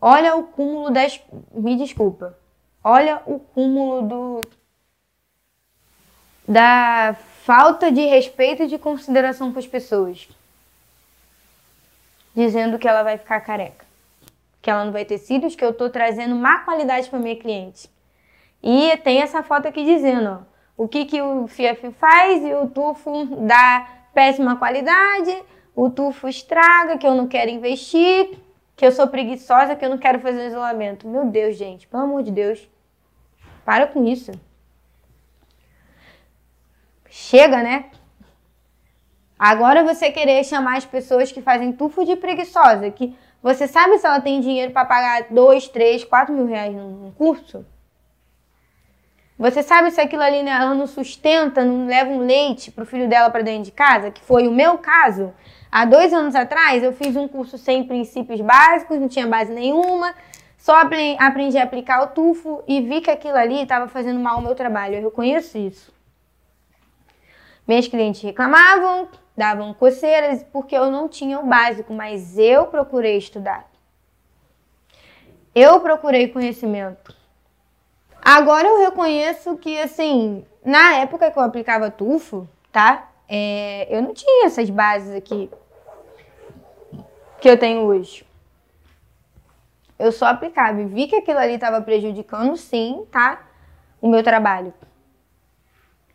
[0.00, 1.20] Olha o cúmulo das,
[1.52, 2.38] me desculpa.
[2.82, 4.40] Olha o cúmulo do
[6.46, 10.28] da falta de respeito e de consideração com as pessoas.
[12.34, 13.86] Dizendo que ela vai ficar careca.
[14.60, 17.88] Que ela não vai ter cílios, que eu tô trazendo má qualidade para minha cliente.
[18.62, 22.68] E tem essa foto aqui dizendo, ó, o que, que o FIAF faz e o
[22.68, 25.42] tufo dá péssima qualidade,
[25.74, 28.38] o tufo estraga, que eu não quero investir,
[28.76, 31.08] que eu sou preguiçosa, que eu não quero fazer isolamento.
[31.08, 32.68] Meu Deus, gente, pelo amor de Deus.
[33.64, 34.32] Para com isso.
[37.08, 37.86] Chega, né?
[39.38, 44.06] Agora você querer chamar as pessoas que fazem tufo de preguiçosa, que você sabe se
[44.06, 47.66] ela tem dinheiro para pagar 2, 3, 4 mil reais num curso?
[49.36, 52.86] Você sabe se aquilo ali né, ela não sustenta, não leva um leite para o
[52.86, 54.10] filho dela para dentro de casa?
[54.10, 55.34] Que foi o meu caso.
[55.74, 60.14] Há dois anos atrás eu fiz um curso sem princípios básicos, não tinha base nenhuma,
[60.56, 60.76] só
[61.18, 64.54] aprendi a aplicar o tufo e vi que aquilo ali estava fazendo mal ao meu
[64.54, 64.94] trabalho.
[64.94, 65.92] Eu reconheço isso.
[67.66, 73.68] Meus clientes reclamavam, davam coceiras porque eu não tinha o básico, mas eu procurei estudar.
[75.52, 77.12] Eu procurei conhecimento.
[78.22, 83.08] Agora eu reconheço que, assim, na época que eu aplicava tufo, tá?
[83.28, 85.50] É, eu não tinha essas bases aqui
[87.44, 88.24] que eu tenho hoje.
[89.98, 93.46] Eu só aplicava e vi que aquilo ali estava prejudicando, sim, tá?
[94.00, 94.72] O meu trabalho.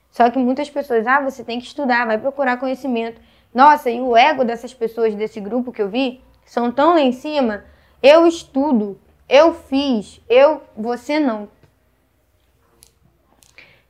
[0.09, 3.21] Só que muitas pessoas, ah, você tem que estudar, vai procurar conhecimento.
[3.53, 7.11] Nossa, e o ego dessas pessoas desse grupo que eu vi são tão lá em
[7.11, 7.63] cima.
[8.01, 11.47] Eu estudo, eu fiz, eu, você não.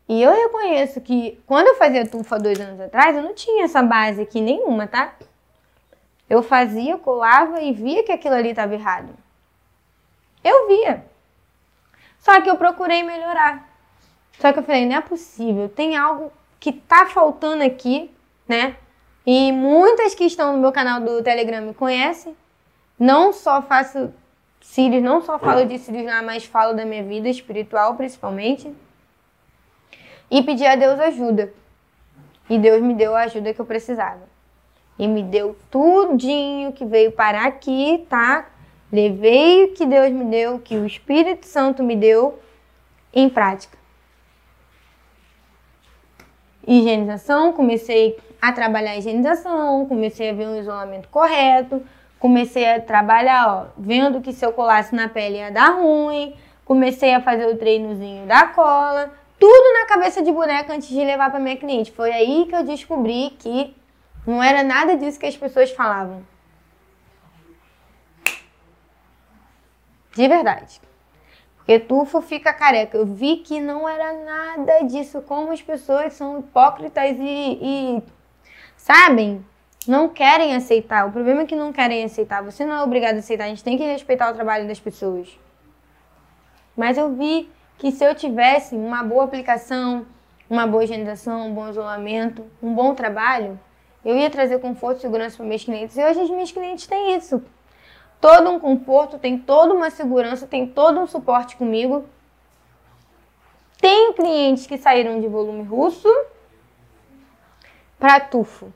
[0.09, 3.81] E eu reconheço que quando eu fazia tufa dois anos atrás, eu não tinha essa
[3.81, 5.15] base aqui nenhuma, tá?
[6.29, 9.09] Eu fazia, colava e via que aquilo ali estava errado.
[10.43, 11.05] Eu via.
[12.19, 13.67] Só que eu procurei melhorar.
[14.37, 18.11] Só que eu falei, não é possível, tem algo que tá faltando aqui,
[18.47, 18.75] né?
[19.25, 22.35] E muitas que estão no meu canal do Telegram me conhecem.
[22.97, 24.13] Não só faço
[24.61, 28.73] cílios, não só falo de cílios lá, mas falo da minha vida espiritual, principalmente.
[30.29, 31.51] E pedi a Deus ajuda.
[32.49, 34.28] E Deus me deu a ajuda que eu precisava.
[34.99, 38.49] E me deu tudinho que veio parar aqui, tá?
[38.91, 42.37] Levei o que Deus me deu, que o Espírito Santo me deu,
[43.13, 43.79] em prática
[46.69, 51.81] higienização, comecei a trabalhar a higienização, comecei a ver um isolamento correto,
[52.19, 57.13] comecei a trabalhar, ó, vendo que se eu colasse na pele ia dar ruim, comecei
[57.13, 61.39] a fazer o treinozinho da cola, tudo na cabeça de boneca antes de levar para
[61.39, 61.91] minha cliente.
[61.91, 63.73] Foi aí que eu descobri que
[64.29, 66.23] não era nada disso que as pessoas falavam.
[70.15, 70.79] De verdade.
[71.57, 72.97] Porque tufo fica careca.
[72.97, 75.21] Eu vi que não era nada disso.
[75.21, 78.03] Como as pessoas são hipócritas e, e
[78.77, 79.45] sabem,
[79.87, 81.07] não querem aceitar.
[81.07, 82.43] O problema é que não querem aceitar.
[82.43, 83.45] Você não é obrigado a aceitar.
[83.45, 85.39] A gente tem que respeitar o trabalho das pessoas.
[86.77, 90.05] Mas eu vi que se eu tivesse uma boa aplicação,
[90.49, 93.59] uma boa higienização, um bom isolamento, um bom trabalho,
[94.03, 95.97] eu ia trazer conforto e segurança para meus clientes.
[95.97, 97.43] E hoje os meus clientes têm isso
[98.19, 102.05] todo um conforto, tem toda uma segurança, tem todo um suporte comigo.
[103.79, 106.07] Tem clientes que saíram de volume russo
[107.97, 108.73] para tufo.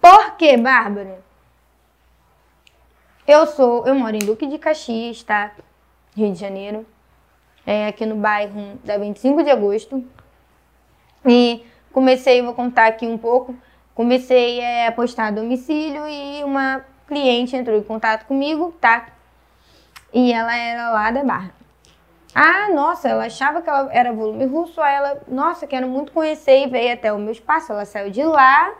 [0.00, 1.24] Por quê, Bárbara?
[3.26, 5.52] Eu sou, eu moro em Duque de Caxias, tá?
[6.14, 6.86] Rio de Janeiro.
[7.66, 10.04] É, aqui no bairro da 25 de agosto.
[11.24, 13.56] E comecei, vou contar aqui um pouco.
[13.96, 19.06] Comecei é, a postar domicílio e uma cliente entrou em contato comigo, tá?
[20.12, 21.50] E ela era lá da Barra.
[22.34, 26.66] Ah, nossa, ela achava que ela era volume russo, aí ela, nossa, quero muito conhecer
[26.66, 27.72] e veio até o meu espaço.
[27.72, 28.74] Ela saiu de lá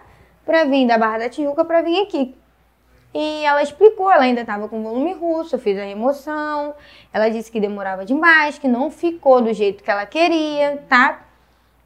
[0.44, 2.37] para vir da Barra da Tijuca para vir aqui.
[3.14, 6.74] E ela explicou, ela ainda estava com volume russo, eu fiz a remoção.
[7.11, 11.25] Ela disse que demorava demais, que não ficou do jeito que ela queria, tá?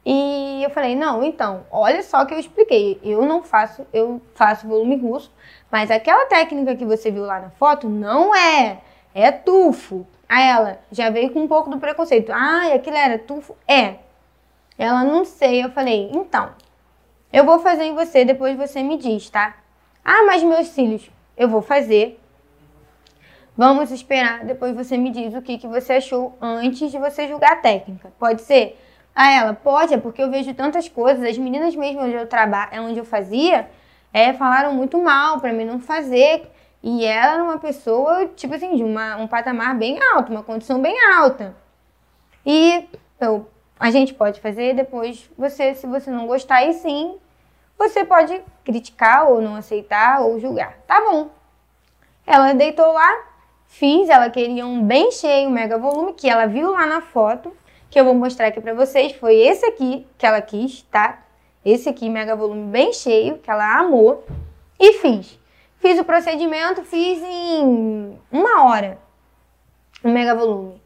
[0.05, 2.99] E eu falei, não, então, olha só que eu expliquei.
[3.03, 5.31] Eu não faço, eu faço volume russo,
[5.71, 8.81] mas aquela técnica que você viu lá na foto não é,
[9.13, 10.05] é tufo.
[10.27, 12.31] Aí ela já veio com um pouco do preconceito.
[12.31, 13.55] Ah, aquilo era tufo?
[13.67, 13.95] É.
[14.77, 15.63] Ela não sei.
[15.63, 16.49] Eu falei, então,
[17.31, 19.55] eu vou fazer em você, depois você me diz, tá?
[20.03, 22.19] Ah, mas meus cílios, eu vou fazer.
[23.55, 27.51] Vamos esperar, depois você me diz o que, que você achou antes de você julgar
[27.51, 28.11] a técnica.
[28.17, 28.79] Pode ser?
[29.15, 31.23] Ah, ela, pode, é porque eu vejo tantas coisas.
[31.23, 33.69] As meninas mesmo onde eu trabalho, onde eu fazia,
[34.13, 36.49] é, falaram muito mal para mim não fazer.
[36.83, 40.81] E ela era uma pessoa, tipo assim, de uma, um patamar bem alto, uma condição
[40.81, 41.55] bem alta.
[42.45, 42.87] E
[43.19, 43.47] eu,
[43.79, 47.17] a gente pode fazer depois, você, se você não gostar, aí sim,
[47.77, 50.77] você pode criticar ou não aceitar ou julgar.
[50.87, 51.29] Tá bom.
[52.25, 53.25] Ela deitou lá,
[53.67, 57.55] fiz, ela queria um bem cheio, um mega volume, que ela viu lá na foto,
[57.91, 59.11] que eu vou mostrar aqui pra vocês.
[59.13, 61.21] Foi esse aqui que ela quis, tá?
[61.63, 64.25] Esse aqui, mega volume bem cheio, que ela amou.
[64.79, 65.39] E fiz.
[65.77, 68.97] Fiz o procedimento, fiz em uma hora.
[70.03, 70.81] Um mega volume.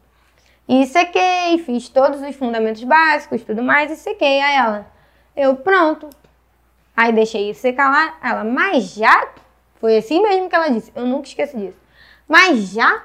[0.68, 4.86] E sequei, fiz todos os fundamentos básicos, tudo mais, e sequei a ela.
[5.34, 6.10] Eu, pronto,
[6.96, 8.16] Aí deixei secar lá.
[8.22, 9.28] Ela, mas já?
[9.78, 10.90] Foi assim mesmo que ela disse.
[10.94, 11.78] Eu nunca esqueço disso.
[12.26, 13.04] Mas já?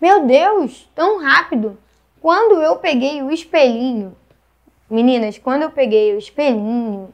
[0.00, 1.76] Meu Deus, tão rápido.
[2.20, 4.16] Quando eu peguei o espelhinho,
[4.90, 7.12] meninas, quando eu peguei o espelhinho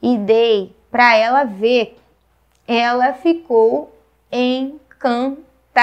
[0.00, 1.98] e dei para ela ver,
[2.66, 3.92] ela ficou
[4.30, 5.76] encantada,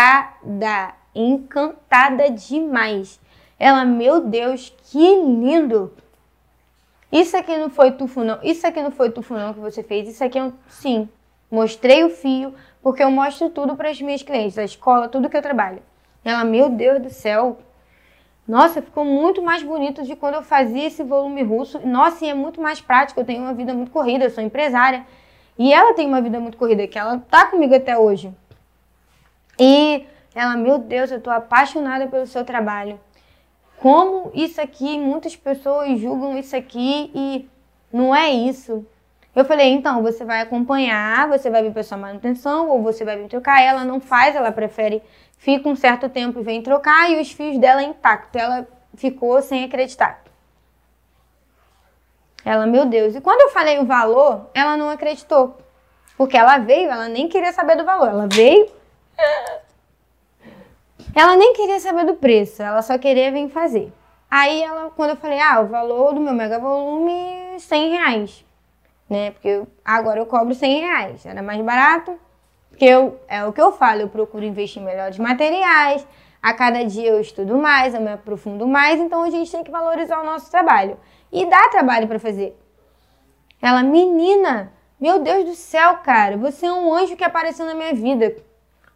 [1.13, 3.19] encantada demais.
[3.59, 5.91] Ela, meu Deus, que lindo!
[7.11, 10.07] Isso aqui não foi tufo não, isso aqui não foi tufo não que você fez,
[10.07, 10.53] isso aqui é um...
[10.67, 11.07] Sim,
[11.49, 15.37] mostrei o fio, porque eu mostro tudo para as minhas clientes, da escola, tudo que
[15.37, 15.81] eu trabalho.
[16.23, 17.57] Ela, meu Deus do céu,
[18.47, 21.79] nossa, ficou muito mais bonito de quando eu fazia esse volume russo.
[21.85, 25.05] Nossa, e é muito mais prático, eu tenho uma vida muito corrida, eu sou empresária.
[25.57, 28.31] E ela tem uma vida muito corrida, que ela tá comigo até hoje.
[29.59, 32.99] E ela, meu Deus, eu tô apaixonada pelo seu trabalho
[33.77, 37.47] como isso aqui, muitas pessoas julgam isso aqui e
[37.91, 38.85] não é isso.
[39.35, 43.17] Eu falei, então, você vai acompanhar, você vai vir para sua manutenção ou você vai
[43.17, 43.61] vir trocar.
[43.61, 45.03] Ela não faz, ela prefere,
[45.37, 48.37] fica um certo tempo e vem trocar e os fios dela é intacto.
[48.37, 50.23] Ela ficou sem acreditar.
[52.43, 53.15] Ela, meu Deus.
[53.15, 55.57] E quando eu falei o valor, ela não acreditou.
[56.17, 58.07] Porque ela veio, ela nem queria saber do valor.
[58.07, 58.69] Ela veio.
[61.15, 63.91] Ela nem queria saber do preço, ela só queria vir fazer.
[64.29, 68.45] Aí ela, quando eu falei, ah, o valor do meu mega volume, 100 reais.
[69.09, 69.31] Né?
[69.31, 71.25] Porque agora eu cobro 100 reais.
[71.25, 72.19] Era mais barato.
[72.75, 76.05] Porque eu, é o que eu falo, eu procuro investir em melhores materiais.
[76.41, 78.99] A cada dia eu estudo mais, eu me aprofundo mais.
[78.99, 80.99] Então a gente tem que valorizar o nosso trabalho.
[81.31, 82.53] E dá trabalho para fazer.
[83.61, 87.93] Ela, menina, meu Deus do céu, cara, você é um anjo que apareceu na minha
[87.93, 88.35] vida.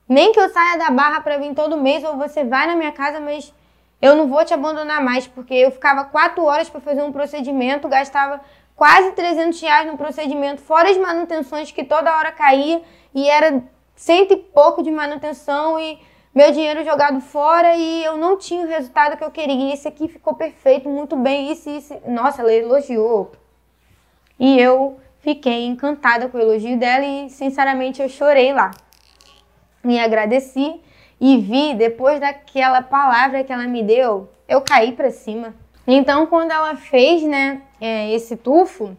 [0.10, 2.92] Nem que eu saia da barra para vir todo mês, ou você vai na minha
[2.92, 3.54] casa, mas
[4.02, 7.88] eu não vou te abandonar mais, porque eu ficava quatro horas para fazer um procedimento,
[7.88, 8.42] gastava
[8.76, 12.82] quase 300 reais no procedimento, fora as manutenções que toda hora caía,
[13.14, 13.64] e era
[13.96, 16.00] cento e pouco de manutenção, e
[16.34, 19.70] meu dinheiro jogado fora, e eu não tinha o resultado que eu queria.
[19.70, 21.70] E esse aqui ficou perfeito, muito bem, isso.
[22.08, 23.32] Nossa, ela elogiou.
[24.40, 28.72] E eu fiquei encantada com o elogio dela, e sinceramente eu chorei lá
[29.84, 30.80] me agradeci
[31.20, 35.54] e vi depois daquela palavra que ela me deu, eu caí para cima.
[35.86, 38.96] Então, quando ela fez, né, é, esse tufo,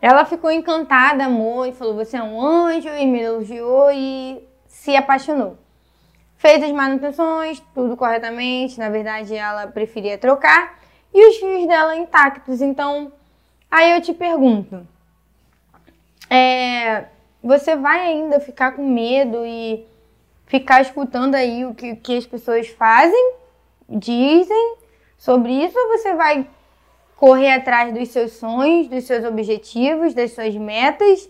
[0.00, 4.94] ela ficou encantada, amor, e falou: Você é um anjo, e me elogiou e se
[4.94, 5.58] apaixonou.
[6.36, 8.78] Fez as manutenções, tudo corretamente.
[8.78, 10.78] Na verdade, ela preferia trocar
[11.12, 12.60] e os fios dela intactos.
[12.60, 13.12] Então,
[13.68, 14.86] aí eu te pergunto:
[16.30, 17.06] é,
[17.42, 19.84] você vai ainda ficar com medo e
[20.46, 23.34] ficar escutando aí o que, que as pessoas fazem,
[23.88, 24.76] dizem
[25.16, 26.48] sobre isso, ou você vai
[27.18, 31.28] correr atrás dos seus sonhos, dos seus objetivos, das suas metas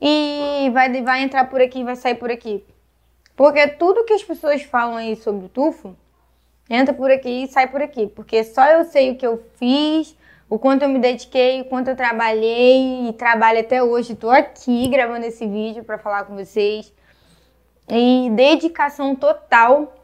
[0.00, 2.64] e vai, vai entrar por aqui vai sair por aqui?
[3.36, 5.94] Porque tudo que as pessoas falam aí sobre o tufo
[6.68, 8.06] entra por aqui e sai por aqui.
[8.06, 10.16] Porque só eu sei o que eu fiz,
[10.48, 14.14] o quanto eu me dediquei, o quanto eu trabalhei e trabalho até hoje.
[14.14, 16.92] Estou aqui gravando esse vídeo para falar com vocês.
[17.88, 19.94] E dedicação total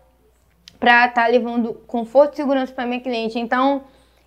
[0.78, 3.38] para estar tá levando conforto e segurança para minha cliente.
[3.38, 3.84] Então,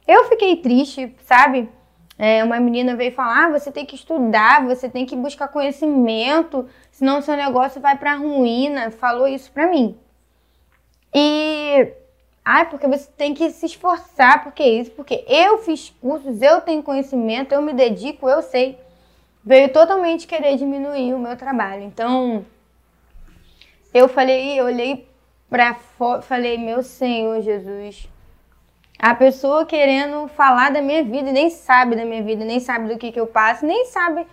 [0.08, 1.70] eu fiquei triste, sabe?
[2.18, 6.68] É, uma menina veio falar: ah, você tem que estudar, você tem que buscar conhecimento,
[6.92, 8.92] senão seu negócio vai para ruína.
[8.92, 9.98] Falou isso para mim.
[11.14, 11.92] E
[12.46, 16.84] ai, porque você tem que se esforçar, porque isso, porque eu fiz cursos, eu tenho
[16.84, 18.78] conhecimento, eu me dedico, eu sei.
[19.44, 21.82] Veio totalmente querer diminuir o meu trabalho.
[21.82, 22.46] Então,
[23.92, 25.10] eu falei, eu olhei
[25.50, 28.08] para fora, falei, meu Senhor Jesus,
[29.02, 32.88] a pessoa querendo falar da minha vida e nem sabe da minha vida, nem sabe
[32.88, 34.28] do que, que eu passo, nem sabe.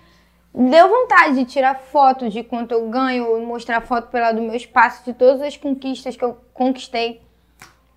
[0.55, 5.03] Deu vontade de tirar foto de quanto eu ganho, mostrar foto pela do meu espaço,
[5.07, 7.23] de todas as conquistas que eu conquistei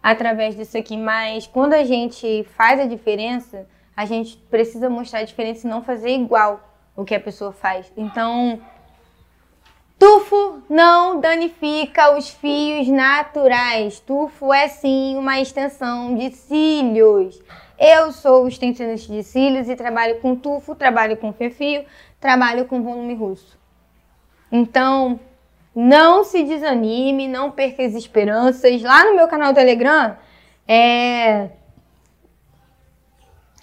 [0.01, 0.95] através disso aqui.
[0.95, 5.83] Mas quando a gente faz a diferença, a gente precisa mostrar a diferença e não
[5.83, 6.61] fazer igual
[6.95, 7.91] o que a pessoa faz.
[7.97, 8.61] Então,
[10.01, 13.99] Tufo não danifica os fios naturais.
[13.99, 17.39] Tufo é sim uma extensão de cílios.
[17.77, 21.85] Eu sou extensionista de cílios e trabalho com tufo, trabalho com fio,
[22.19, 23.59] trabalho com volume russo.
[24.51, 25.19] Então,
[25.75, 28.81] não se desanime, não perca as esperanças.
[28.81, 30.17] Lá no meu canal Telegram,
[30.67, 31.49] é,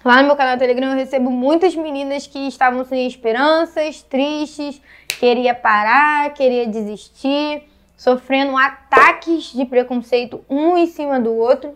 [0.04, 4.80] Lá no meu canal Telegram eu recebo muitas meninas que estavam sem esperanças, tristes,
[5.18, 7.62] queria parar, queria desistir,
[7.96, 11.74] sofrendo ataques de preconceito um em cima do outro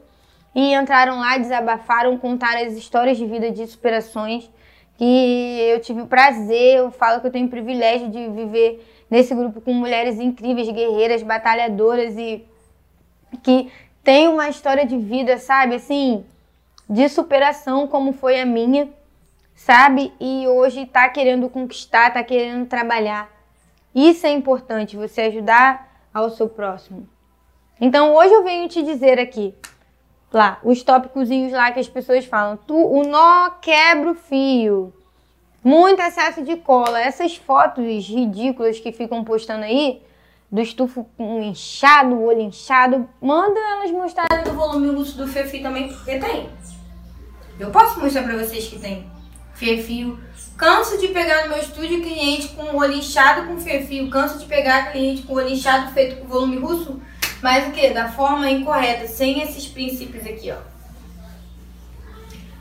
[0.54, 4.48] e entraram lá, desabafaram, contaram as histórias de vida de superações
[4.96, 9.34] que eu tive o prazer, eu falo que eu tenho o privilégio de viver nesse
[9.34, 12.46] grupo com mulheres incríveis, guerreiras, batalhadoras e
[13.42, 13.72] que
[14.04, 15.76] tem uma história de vida, sabe?
[15.76, 16.24] Assim,
[16.88, 18.88] de superação como foi a minha,
[19.54, 20.12] sabe?
[20.20, 23.31] E hoje tá querendo conquistar, tá querendo trabalhar.
[23.94, 27.08] Isso é importante, você ajudar ao seu próximo.
[27.80, 29.54] Então hoje eu venho te dizer aqui,
[30.32, 32.56] lá, os tópicozinhos lá que as pessoas falam.
[32.56, 34.92] Tu, o nó quebra o fio.
[35.62, 37.00] Muito excesso de cola.
[37.00, 40.02] Essas fotos ridículas que ficam postando aí,
[40.50, 45.88] do estufo inchado, o olho inchado, manda elas mostrarem do volume russo do Fefi também,
[45.88, 46.50] porque tem.
[47.58, 49.06] Eu posso mostrar pra vocês que tem
[49.54, 50.18] fio.
[50.62, 54.08] Canso de pegar no meu estúdio cliente com o olho inchado com fio.
[54.08, 57.02] Canso de pegar cliente com o olho inchado feito com volume russo.
[57.42, 57.90] Mas o que?
[57.90, 60.58] Da forma incorreta, sem esses princípios aqui, ó.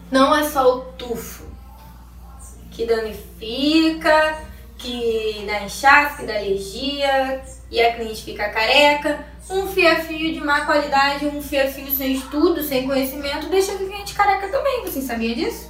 [0.10, 1.46] Não é só o tufo
[2.72, 4.40] que danifica,
[4.80, 10.66] que dá inchaço, que dá alergia e a cliente fica careca um fio-a-fio de má
[10.66, 14.82] qualidade, um fio-a-fio sem estudo, sem conhecimento, deixa o cliente careca também.
[14.86, 15.70] Você sabia disso?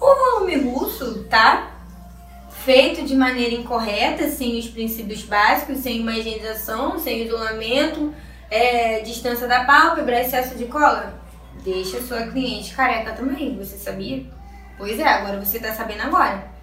[0.00, 1.72] O volume russo, tá?
[2.64, 8.14] Feito de maneira incorreta, sem os princípios básicos, sem uma higienização, sem isolamento,
[8.50, 11.18] é, distância da pálpebra, excesso de cola,
[11.64, 13.56] deixa a sua cliente careca também.
[13.56, 14.24] Você sabia?
[14.76, 16.58] Pois é, agora você tá sabendo agora.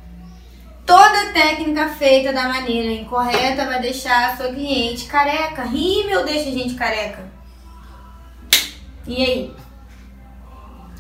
[0.86, 5.64] Toda técnica feita da maneira incorreta vai deixar a sua cliente careca.
[5.64, 7.26] Rímel deixa a gente careca.
[9.08, 9.65] E aí?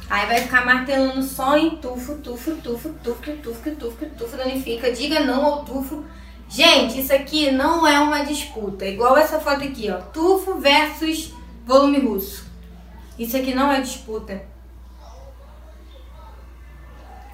[0.09, 4.91] Aí vai ficar martelando só em tufo, tufo, tufo, tufo, tufo, tufo, tufo, danifica.
[4.91, 6.05] Diga não ao tufo.
[6.47, 8.85] Gente, isso aqui não é uma disputa.
[8.85, 9.97] Igual essa foto aqui, ó.
[9.97, 11.33] Tufo versus
[11.65, 12.45] volume russo.
[13.17, 14.43] Isso aqui não é disputa.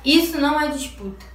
[0.03, 1.25] Isso não é disputa.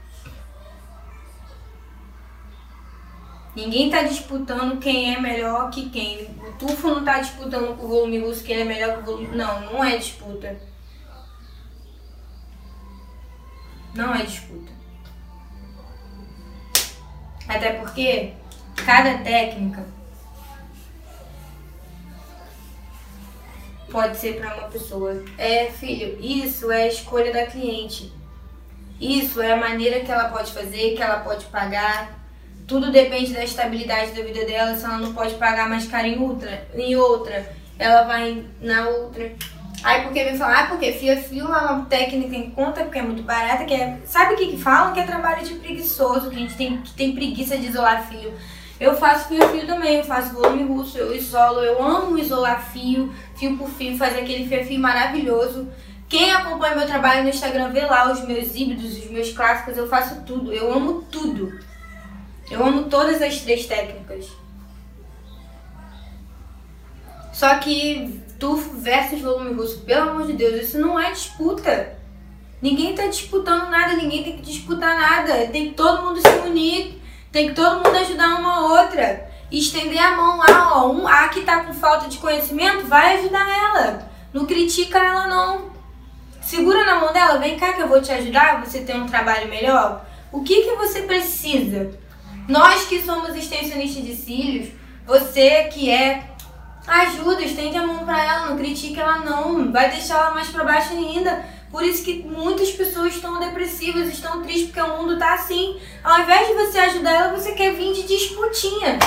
[3.54, 6.28] Ninguém tá disputando quem é melhor que quem.
[6.46, 9.36] O Tufo não tá disputando com o volume russo quem é melhor que o volume.
[9.36, 10.60] Não, não é disputa.
[13.96, 14.72] Não é disputa.
[17.48, 18.32] Até porque
[18.84, 19.84] cada técnica
[23.90, 25.24] pode ser para uma pessoa.
[25.38, 28.12] É, filho, isso é a escolha da cliente.
[29.00, 32.16] Isso é a maneira que ela pode fazer, que ela pode pagar
[32.66, 36.18] tudo depende da estabilidade da vida dela, se ela não pode pagar mais caro em
[36.18, 39.32] outra, em outra, ela vai na outra.
[39.82, 43.22] Aí porque me falar, ah, porque fio é uma técnica em conta, porque é muito
[43.22, 43.98] barata, que é.
[44.04, 44.92] Sabe o que, que falam?
[44.92, 48.32] Que é trabalho de preguiçoso, que a gente tem, que tem preguiça de isolar fio.
[48.78, 53.12] Eu faço fio fio também, eu faço volume russo, eu isolo, eu amo isolar fio,
[53.36, 55.68] fio por fio, fazer aquele fio fio maravilhoso.
[56.08, 59.88] Quem acompanha meu trabalho no Instagram vê lá os meus híbridos, os meus clássicos, eu
[59.88, 61.58] faço tudo, eu amo tudo.
[62.50, 64.26] Eu amo todas as três técnicas.
[67.32, 71.96] Só que tufo versus volume russo, pelo amor de Deus, isso não é disputa.
[72.60, 75.46] Ninguém tá disputando nada, ninguém tem que disputar nada.
[75.48, 79.28] Tem que todo mundo se unir, tem que todo mundo ajudar uma outra.
[79.52, 83.48] estender a mão lá, ó, um, a que tá com falta de conhecimento, vai ajudar
[83.48, 84.10] ela.
[84.32, 85.70] Não critica ela não.
[86.40, 89.48] Segura na mão dela, vem cá que eu vou te ajudar, você ter um trabalho
[89.48, 90.04] melhor.
[90.32, 91.92] O que que você precisa?
[92.48, 94.68] Nós que somos extensionistas de cílios,
[95.06, 96.35] você que é
[96.86, 100.64] ajuda, estende a mão para ela, não critique ela não, vai deixar ela mais para
[100.64, 101.44] baixo ainda.
[101.70, 105.78] Por isso que muitas pessoas estão depressivas, estão tristes porque o mundo tá assim.
[106.02, 108.98] Ao invés de você ajudar ela, você quer vir de disputinha.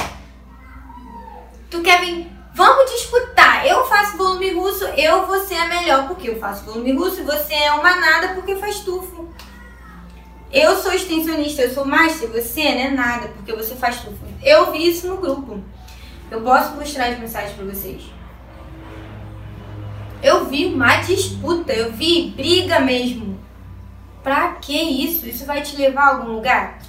[1.70, 3.66] Tu quer vir, vamos disputar.
[3.66, 7.72] Eu faço volume russo, eu ser a melhor porque eu faço volume russo você é
[7.72, 9.30] uma nada porque faz tufo.
[10.52, 14.26] Eu sou extensionista, eu sou master, você não é nada porque você faz tufo.
[14.44, 15.64] Eu vi isso no grupo.
[16.32, 18.04] Eu posso mostrar as mensagens para vocês.
[20.22, 23.40] Eu vi uma disputa, eu vi briga mesmo.
[24.22, 25.28] Pra que isso?
[25.28, 26.80] Isso vai te levar a algum lugar?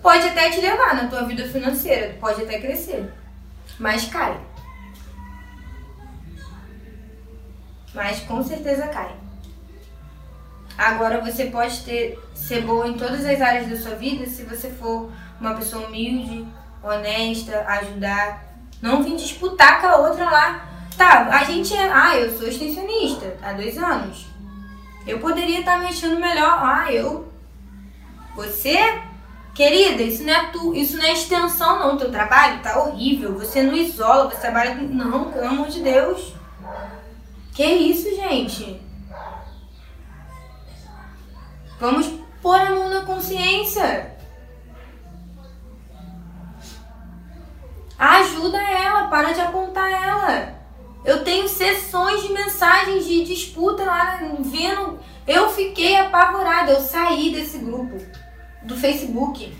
[0.00, 3.12] Pode até te levar na tua vida financeira, pode até crescer.
[3.78, 4.40] Mas cai.
[7.92, 9.14] Mas com certeza cai.
[10.78, 14.70] Agora você pode ter ser boa em todas as áreas da sua vida se você
[14.70, 15.10] for
[15.40, 16.46] uma pessoa humilde,
[16.80, 18.47] honesta, ajudar,
[18.80, 20.68] não vim disputar com a outra lá.
[20.96, 21.90] Tá, a gente é.
[21.92, 24.26] Ah, eu sou extensionista há dois anos.
[25.06, 26.58] Eu poderia estar mexendo melhor.
[26.60, 27.32] Ah, eu.
[28.34, 29.00] Você?
[29.54, 33.34] Querida, isso não é tu, isso não é extensão não, teu trabalho tá horrível.
[33.38, 34.74] Você não isola, você trabalha.
[34.74, 36.32] Não, pelo amor de Deus.
[37.54, 38.80] Que isso, gente?
[41.80, 42.08] Vamos
[42.40, 44.17] pôr a mão na consciência.
[47.98, 50.54] Ajuda ela, para de apontar ela.
[51.04, 55.00] Eu tenho sessões de mensagens de disputa lá vendo.
[55.26, 57.96] Eu fiquei apavorada, eu saí desse grupo
[58.62, 59.56] do Facebook.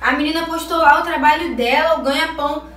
[0.00, 2.68] A menina postou lá o trabalho dela, o ganha-pão.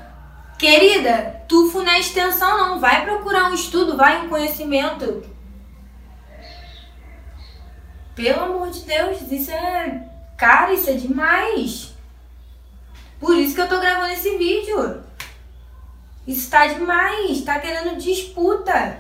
[0.57, 5.23] Querida, tufo na extensão não, vai procurar um estudo, vai um conhecimento.
[8.15, 10.09] Pelo amor de Deus, isso é.
[10.37, 11.96] Cara, isso é demais.
[13.19, 15.03] Por isso que eu tô gravando esse vídeo.
[16.27, 18.99] Isso tá demais, tá querendo disputa.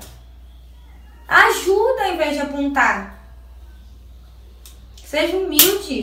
[1.27, 3.19] Ajuda ao invés de apontar.
[5.03, 6.01] Seja humilde.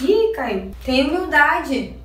[0.00, 0.74] Ih, caiu.
[0.84, 1.96] Tenha humildade.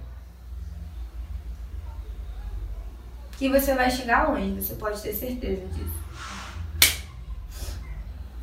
[3.37, 6.03] Que você vai chegar longe, você pode ter certeza disso.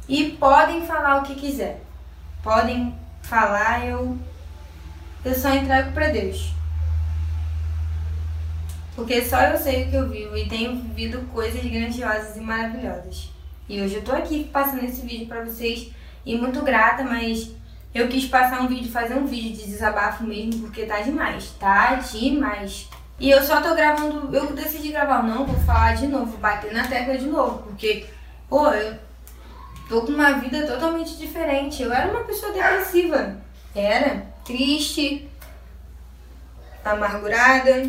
[0.06, 1.82] E podem falar o que quiser.
[2.42, 4.18] Podem falar, eu,
[5.24, 6.59] eu só entrego para Deus.
[9.00, 13.30] Porque só eu sei o que eu vivo e tenho vivido coisas grandiosas e maravilhosas.
[13.66, 15.90] E hoje eu tô aqui passando esse vídeo para vocês
[16.24, 17.50] e muito grata, mas
[17.94, 21.94] eu quis passar um vídeo, fazer um vídeo de desabafo mesmo, porque tá demais, tá
[21.94, 22.90] demais.
[23.18, 26.86] E eu só tô gravando, eu decidi gravar, não, vou falar de novo, bater na
[26.86, 28.04] tecla de novo, porque,
[28.50, 28.98] pô, eu
[29.88, 31.82] tô com uma vida totalmente diferente.
[31.82, 33.38] Eu era uma pessoa depressiva,
[33.74, 35.26] era triste,
[36.84, 37.88] amargurada,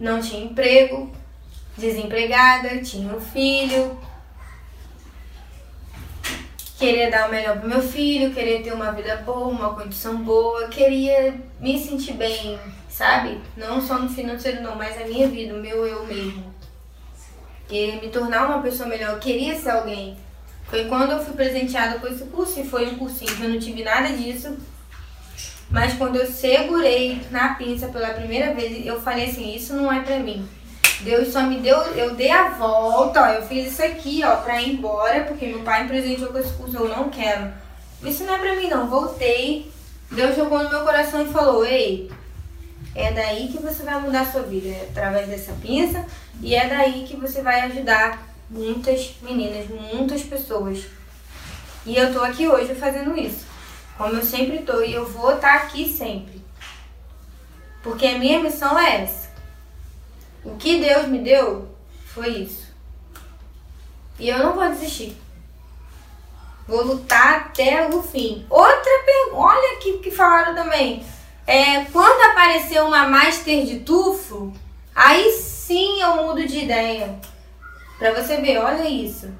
[0.00, 1.12] não tinha emprego,
[1.76, 4.00] desempregada, tinha um filho,
[6.78, 10.68] queria dar o melhor pro meu filho, queria ter uma vida boa, uma condição boa,
[10.68, 13.38] queria me sentir bem, sabe?
[13.54, 16.54] Não só no financeiro não, mas a minha vida, o meu eu mesmo.
[17.68, 20.16] Queria me tornar uma pessoa melhor, queria ser alguém.
[20.64, 23.58] Foi quando eu fui presenteada com esse curso e foi um cursinho que eu não
[23.58, 24.56] tive nada disso.
[25.70, 30.00] Mas quando eu segurei na pinça pela primeira vez, eu falei assim, isso não é
[30.00, 30.46] pra mim.
[31.02, 34.60] Deus só me deu, eu dei a volta, ó, eu fiz isso aqui, ó, pra
[34.60, 37.52] ir embora, porque meu pai me presenteou com esse curso, eu não quero.
[38.02, 39.70] Isso não é pra mim não, voltei.
[40.10, 42.10] Deus jogou no meu coração e falou, ei,
[42.96, 46.04] é daí que você vai mudar a sua vida, é através dessa pinça,
[46.42, 50.84] e é daí que você vai ajudar muitas meninas, muitas pessoas.
[51.86, 53.49] E eu tô aqui hoje fazendo isso
[54.00, 56.42] como eu sempre estou, e eu vou estar tá aqui sempre.
[57.82, 59.28] Porque a minha missão é essa.
[60.42, 61.68] O que Deus me deu
[62.06, 62.74] foi isso.
[64.18, 65.14] E eu não vou desistir.
[66.66, 68.46] Vou lutar até o fim.
[68.48, 71.04] Outra pergunta, olha aqui que falaram também.
[71.46, 74.50] É, quando aparecer uma master de tufo,
[74.94, 77.20] aí sim eu mudo de ideia.
[77.98, 79.30] Pra você ver, olha isso.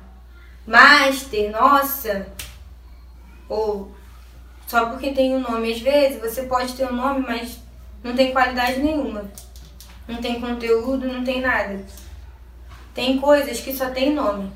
[0.66, 2.26] Master, nossa.
[3.48, 3.98] Ou
[4.70, 5.72] só porque tem um nome.
[5.72, 7.58] Às vezes você pode ter um nome, mas
[8.04, 9.24] não tem qualidade nenhuma.
[10.06, 11.84] Não tem conteúdo, não tem nada.
[12.94, 14.48] Tem coisas que só tem nome,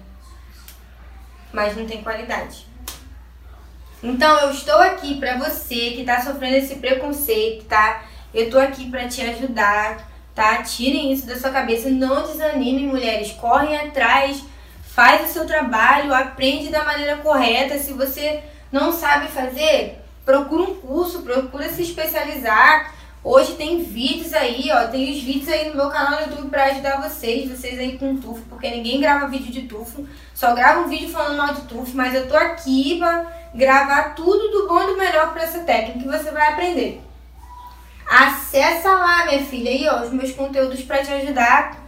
[1.52, 2.64] mas não tem qualidade.
[4.00, 8.04] Então eu estou aqui para você que tá sofrendo esse preconceito, tá?
[8.32, 10.62] Eu tô aqui para te ajudar, tá?
[10.62, 14.44] Tirem isso da sua cabeça, não desanimem, mulheres, correm atrás,
[14.84, 17.78] faz o seu trabalho, aprende da maneira correta.
[17.78, 22.94] Se você não sabe fazer, procura um curso, procura se especializar.
[23.22, 26.64] Hoje tem vídeos aí, ó, tem os vídeos aí no meu canal no YouTube para
[26.64, 30.88] ajudar vocês, vocês aí com tufo, porque ninguém grava vídeo de tufo, só grava um
[30.88, 34.86] vídeo falando mal de tufo, mas eu tô aqui pra gravar tudo do bom e
[34.88, 37.00] do melhor para essa técnica que você vai aprender.
[38.06, 41.78] Acessa lá, minha filha, aí, ó, os meus conteúdos para te ajudar,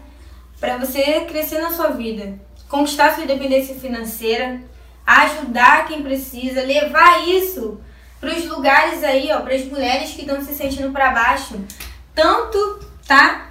[0.59, 4.63] para você crescer na sua vida, conquistar sua independência financeira,
[5.07, 7.79] ajudar quem precisa, levar isso
[8.21, 11.61] para os lugares aí, ó, para as mulheres que estão se sentindo para baixo,
[12.15, 13.51] tanto, tá?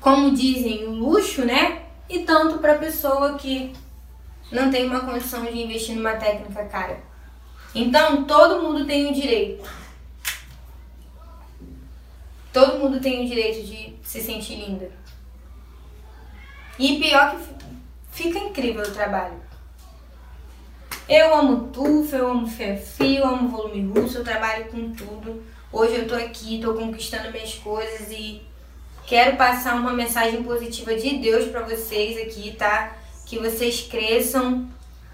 [0.00, 1.82] Como dizem, o luxo, né?
[2.08, 3.72] E tanto para pessoa que
[4.50, 7.02] não tem uma condição de investir numa técnica cara.
[7.74, 9.68] Então, todo mundo tem o direito.
[12.52, 14.90] Todo mundo tem o direito de se sentir linda.
[16.78, 17.54] E pior que
[18.12, 19.42] fica incrível o trabalho.
[21.06, 25.44] Eu amo tufo, eu amo fefi, eu amo volume russo, eu trabalho com tudo.
[25.70, 28.40] Hoje eu tô aqui, tô conquistando minhas coisas e
[29.06, 32.96] quero passar uma mensagem positiva de Deus para vocês aqui, tá?
[33.26, 34.66] Que vocês cresçam,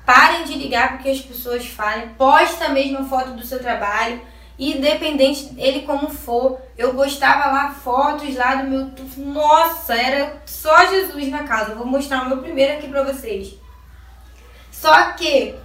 [0.06, 4.20] parem de ligar porque as pessoas falem, posta mesmo a foto do seu trabalho,
[4.56, 6.60] independente ele como for.
[6.78, 11.72] Eu postava lá fotos lá do meu tufo, nossa, era só Jesus na casa.
[11.72, 13.54] Eu vou mostrar o meu primeiro aqui para vocês.
[14.70, 15.56] Só que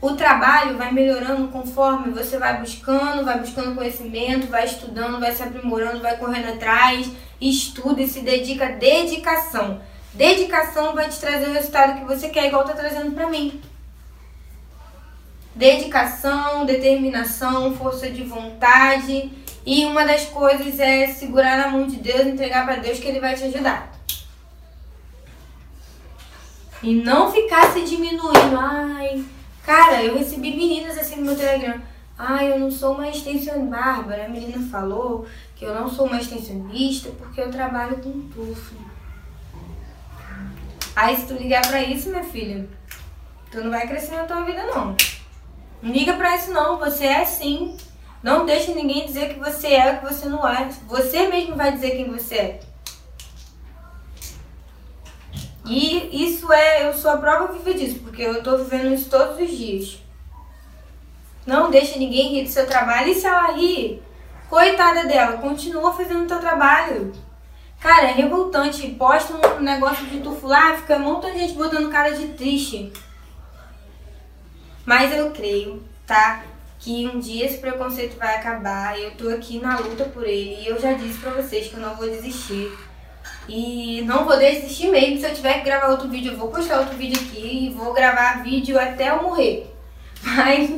[0.00, 5.42] o trabalho vai melhorando conforme você vai buscando, vai buscando conhecimento, vai estudando, vai se
[5.42, 9.80] aprimorando, vai correndo atrás, estuda e se dedica a dedicação.
[10.14, 13.60] Dedicação vai te trazer o resultado que você quer, igual tá trazendo para mim.
[15.54, 19.32] Dedicação, determinação, força de vontade.
[19.66, 23.20] E uma das coisas é segurar na mão de Deus, entregar para Deus que ele
[23.20, 23.92] vai te ajudar.
[26.80, 28.56] E não ficar se diminuindo.
[28.56, 29.24] Ai,
[29.68, 31.78] Cara, eu recebi meninas assim no meu Telegram.
[32.18, 33.66] Ah, eu não sou uma extensionista.
[33.66, 38.76] Bárbara, a menina falou que eu não sou uma extensionista porque eu trabalho com tufo.
[40.96, 42.66] Aí se tu ligar pra isso, minha filha,
[43.50, 44.96] tu não vai crescer na tua vida não.
[45.82, 47.76] Não liga pra isso não, você é assim.
[48.22, 50.70] Não deixe ninguém dizer que você é o que você não é.
[50.86, 52.60] Você mesmo vai dizer quem você é.
[55.68, 59.38] E isso é, eu sou a prova viva disso, porque eu tô vivendo isso todos
[59.38, 60.02] os dias.
[61.46, 63.08] Não deixe ninguém rir do seu trabalho.
[63.08, 64.02] E se ela rir,
[64.48, 67.12] coitada dela, continua fazendo o seu trabalho.
[67.80, 68.88] Cara, é revoltante.
[68.92, 72.90] Posta um negócio de tufo lá, fica um monte de gente botando cara de triste.
[74.86, 76.44] Mas eu creio, tá?
[76.78, 78.98] Que um dia esse preconceito vai acabar.
[78.98, 80.62] Eu tô aqui na luta por ele.
[80.62, 82.72] E eu já disse pra vocês que eu não vou desistir.
[83.48, 85.18] E não vou desistir mesmo.
[85.18, 87.66] Se eu tiver que gravar outro vídeo, eu vou postar outro vídeo aqui.
[87.66, 89.66] E vou gravar vídeo até eu morrer.
[90.22, 90.70] Mas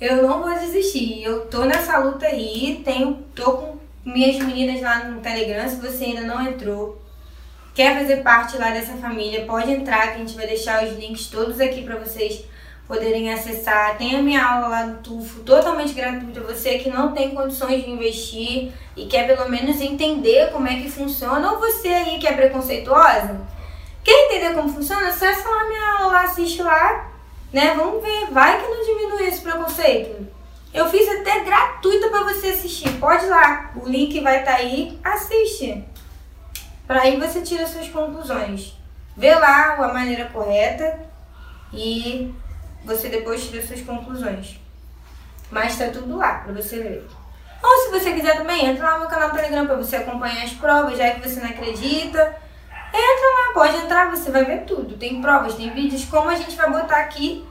[0.00, 1.22] eu não vou desistir.
[1.24, 2.80] Eu tô nessa luta aí.
[2.84, 5.68] Tenho, tô com minhas meninas lá no Telegram.
[5.68, 7.02] Se você ainda não entrou,
[7.74, 11.26] quer fazer parte lá dessa família, pode entrar que a gente vai deixar os links
[11.26, 12.44] todos aqui para vocês
[12.92, 13.96] poderem acessar.
[13.96, 16.42] Tem a minha aula lá do Tufo, totalmente gratuita.
[16.42, 20.90] Você que não tem condições de investir e quer pelo menos entender como é que
[20.90, 23.40] funciona, ou você aí que é preconceituosa,
[24.04, 27.10] quer entender como funciona, acessa lá a minha aula, assiste lá,
[27.50, 27.72] né?
[27.74, 30.30] Vamos ver, vai que não diminui esse preconceito.
[30.74, 32.90] Eu fiz até gratuita para você assistir.
[32.98, 35.82] Pode ir lá, o link vai estar tá aí, assiste.
[36.86, 38.74] Para aí você tira suas conclusões.
[39.16, 40.98] Vê lá a maneira correta
[41.72, 42.34] e
[42.84, 44.58] você depois tira suas conclusões.
[45.50, 47.06] Mas tá tudo lá para você ver.
[47.62, 50.44] Ou se você quiser também, entra lá no meu canal do Telegram para você acompanhar
[50.44, 52.36] as provas, já que você não acredita.
[52.94, 54.96] Entra lá, pode entrar, você vai ver tudo.
[54.96, 57.46] Tem provas, tem vídeos, como a gente vai botar aqui.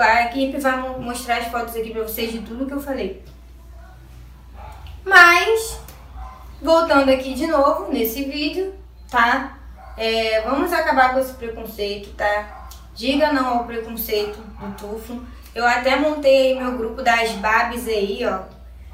[0.00, 3.22] A equipe vai mostrar as fotos aqui para vocês de tudo que eu falei.
[5.04, 5.78] Mas,
[6.60, 8.74] voltando aqui de novo nesse vídeo,
[9.10, 9.58] tá?
[9.96, 12.61] É, vamos acabar com esse preconceito, tá?
[12.94, 15.20] Diga não ao preconceito do tufo.
[15.54, 18.40] Eu até montei meu grupo das babes aí, ó.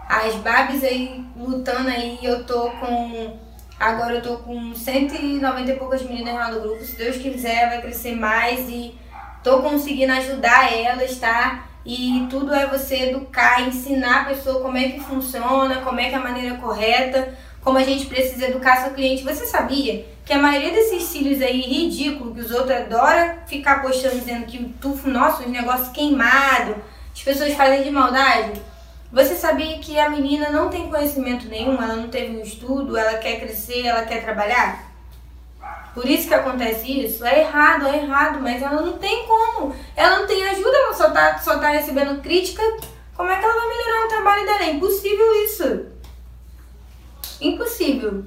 [0.09, 3.37] As babes aí lutando aí, eu tô com.
[3.79, 6.85] Agora eu tô com 190 e poucas meninas lá no grupo.
[6.85, 8.95] Se Deus quiser, vai crescer mais e
[9.43, 11.69] tô conseguindo ajudar elas, tá?
[11.85, 16.15] E tudo é você educar, ensinar a pessoa como é que funciona, como é que
[16.15, 19.23] é a maneira correta, como a gente precisa educar seu cliente.
[19.23, 24.17] Você sabia que a maioria desses cílios aí ridículo que os outros adoram ficar postando
[24.17, 26.77] dizendo que o tufo, nossa, os negócios queimado,
[27.15, 28.61] as pessoas fazem de maldade.
[29.11, 33.17] Você sabia que a menina não tem conhecimento nenhum, ela não teve um estudo, ela
[33.17, 34.93] quer crescer, ela quer trabalhar?
[35.95, 37.25] Por isso que acontece isso?
[37.25, 39.75] É errado, é errado, mas ela não tem como.
[39.97, 42.63] Ela não tem ajuda, ela só tá, só tá recebendo crítica.
[43.17, 44.63] Como é que ela vai melhorar o trabalho dela?
[44.65, 45.87] É impossível isso.
[47.41, 48.25] Impossível.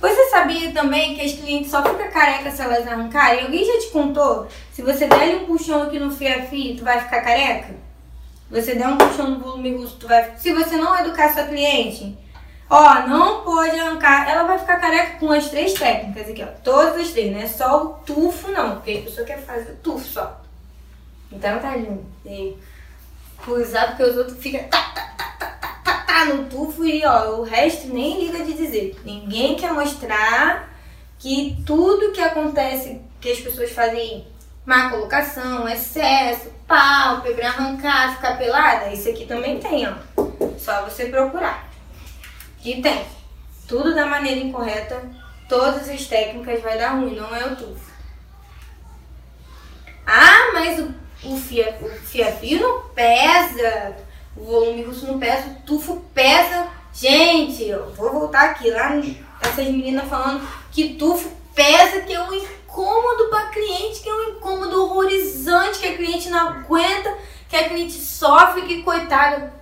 [0.00, 3.44] Você sabia também que as clientes só ficam careca se elas arrancarem?
[3.44, 4.48] Alguém já te contou?
[4.72, 7.74] Se você der um puxão aqui no fio a fio, tu vai ficar careca?
[8.50, 10.36] Você der um puxão no volume russo, tu vai.
[10.36, 12.16] Se você não educar sua cliente,
[12.68, 14.28] ó, não pode arrancar.
[14.28, 16.48] Ela vai ficar careca com as três técnicas aqui, ó.
[16.62, 18.76] Todas as três, não é só o tufo, não.
[18.76, 20.40] Porque a pessoa quer fazer o tufo só.
[21.32, 22.04] Então tá lindo.
[22.24, 22.56] E
[23.46, 25.23] usar porque os outros ficam tá, tá, tá,
[26.26, 29.00] no tufo e ó, o resto nem liga de dizer.
[29.04, 30.74] Ninguém quer mostrar
[31.18, 34.26] que tudo que acontece, que as pessoas fazem
[34.64, 39.94] má colocação, excesso, pálpebra, arrancar, ficar pelada, isso aqui também tem, ó.
[40.58, 41.68] Só você procurar.
[42.64, 43.04] E tem.
[43.68, 45.02] Tudo da maneira incorreta,
[45.48, 47.92] todas as técnicas vai dar ruim, não é o tufo.
[50.06, 50.94] Ah, mas o,
[51.24, 53.96] o, fia, o fia-fio não pesa,
[54.36, 56.68] o volume russo não pesa, o tufo pesa.
[56.92, 59.00] Gente, eu vou voltar aqui, lá
[59.40, 64.30] essas meninas falando que tufo pesa, que é um incômodo para cliente, que é um
[64.30, 67.16] incômodo horrorizante, que a cliente não aguenta,
[67.48, 69.52] que a cliente sofre, que coitada.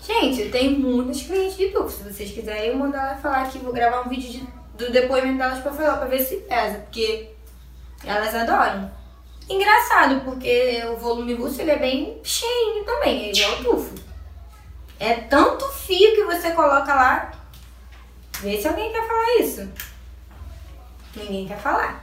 [0.00, 1.90] Gente, eu tenho muitas clientes de tufo.
[1.90, 3.58] Se vocês quiserem, eu mandar ela falar aqui.
[3.58, 7.30] Vou gravar um vídeo de, do depoimento delas pra falar, pra ver se pesa, porque
[8.04, 9.01] elas adoram.
[9.52, 13.94] Engraçado, porque o volume russo ele é bem cheio também, ele é o tufo.
[14.98, 17.32] É tanto fio que você coloca lá.
[18.40, 19.68] Vê se alguém quer falar isso.
[21.14, 22.02] Ninguém quer falar.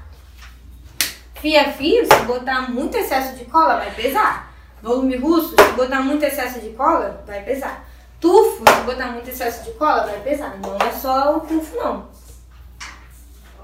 [1.41, 4.53] Fia fio, se botar muito excesso de cola, vai pesar.
[4.81, 7.83] Volume russo, se botar muito excesso de cola, vai pesar.
[8.19, 10.55] Tufo, se botar muito excesso de cola, vai pesar.
[10.59, 12.07] Não é só o tufo, não.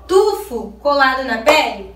[0.08, 1.95] Tufo colado na pele,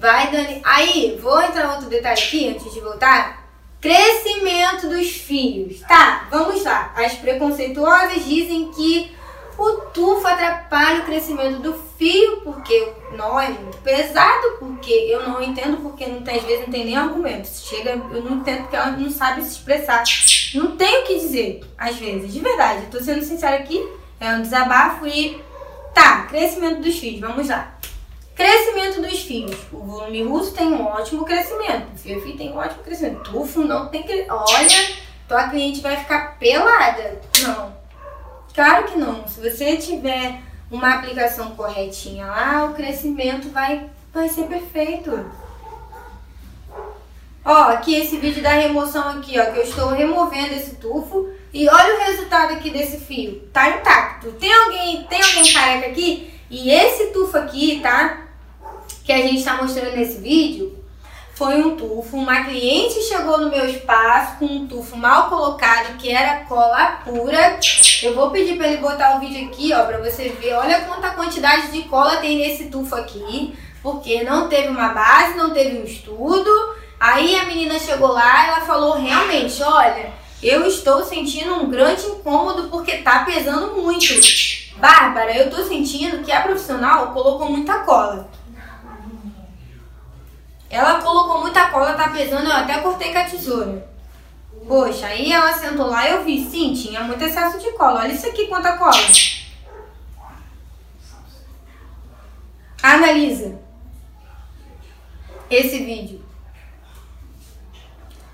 [0.00, 0.60] vai dando.
[0.64, 3.44] Aí, vou entrar outro detalhe aqui antes de voltar.
[3.80, 5.80] Crescimento dos fios.
[5.80, 6.92] Tá, vamos lá.
[6.96, 9.14] As preconceituosas dizem que
[9.58, 15.28] o tufo atrapalha o crescimento do fio, porque o nó é muito pesado, porque eu
[15.28, 17.48] não entendo, porque não tem, às vezes não tem nem argumento.
[17.48, 20.02] Chega, eu não entendo porque ela não sabe se expressar.
[20.54, 22.86] Não tem o que dizer, às vezes, de verdade.
[22.90, 23.86] Tô sendo sincera aqui,
[24.18, 25.42] é um desabafo e.
[25.92, 27.79] Tá, crescimento dos fios, vamos lá.
[28.40, 29.54] Crescimento dos fios.
[29.70, 31.92] O volume russo tem um ótimo crescimento.
[31.92, 33.30] O fio tem um ótimo crescimento.
[33.30, 34.24] Tufo não tem que.
[34.30, 34.96] Olha,
[35.28, 37.20] tua cliente vai ficar pelada.
[37.42, 37.76] Não.
[38.54, 39.28] Claro que não.
[39.28, 45.30] Se você tiver uma aplicação corretinha lá, o crescimento vai, vai ser perfeito.
[47.44, 51.68] Ó, aqui esse vídeo da remoção aqui, ó, que eu estou removendo esse tufo e
[51.68, 53.50] olha o resultado aqui desse fio.
[53.52, 54.32] Tá intacto.
[54.32, 56.32] Tem alguém, tem alguém careca aqui?
[56.48, 58.29] E esse tufo aqui, tá?
[59.10, 60.78] Que a gente tá mostrando nesse vídeo,
[61.34, 62.16] foi um tufo.
[62.16, 67.58] Uma cliente chegou no meu espaço com um tufo mal colocado, que era cola pura.
[68.04, 70.52] Eu vou pedir para ele botar o vídeo aqui, ó, para você ver.
[70.52, 75.50] Olha quanta quantidade de cola tem nesse tufo aqui, porque não teve uma base, não
[75.50, 76.48] teve um estudo.
[77.00, 82.68] Aí a menina chegou lá, ela falou realmente, olha, eu estou sentindo um grande incômodo
[82.68, 84.14] porque tá pesando muito.
[84.76, 88.30] Bárbara, eu tô sentindo que a profissional colocou muita cola.
[90.70, 93.90] Ela colocou muita cola, tá pesando, eu até cortei com a tesoura.
[94.68, 98.02] Poxa, aí ela sentou lá e eu vi, sim, tinha muito excesso de cola.
[98.02, 98.92] Olha isso aqui, quanta cola.
[102.80, 103.58] Analisa
[105.50, 106.24] esse vídeo.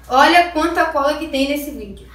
[0.07, 2.07] Olha quanta cola que tem nesse vídeo.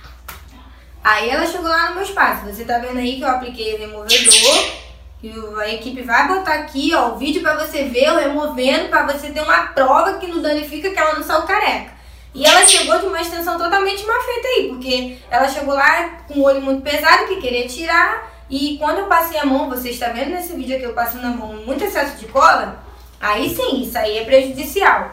[1.03, 2.45] Aí ela chegou lá no meu espaço.
[2.45, 4.81] Você tá vendo aí que eu apliquei o removedor
[5.21, 9.05] que a equipe vai botar aqui, ó, o vídeo para você ver eu removendo, para
[9.05, 11.91] você ter uma prova que não danifica que ela não saiu careca.
[12.33, 16.39] E ela chegou de uma extensão totalmente mal feita aí, porque ela chegou lá com
[16.39, 20.09] o olho muito pesado, que queria tirar, e quando eu passei a mão, você está
[20.09, 22.83] vendo nesse vídeo aqui eu passando a mão muito excesso de cola,
[23.19, 25.11] aí sim, isso aí é prejudicial.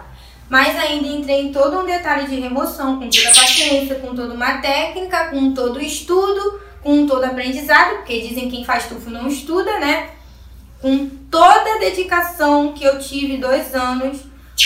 [0.49, 4.33] Mas ainda entrei em todo um detalhe de remoção, com toda a paciência, com toda
[4.33, 9.11] uma técnica, com todo o estudo, com todo aprendizado, porque dizem que quem faz tufo
[9.11, 10.09] não estuda, né?
[10.81, 14.21] Com toda a dedicação que eu tive dois anos,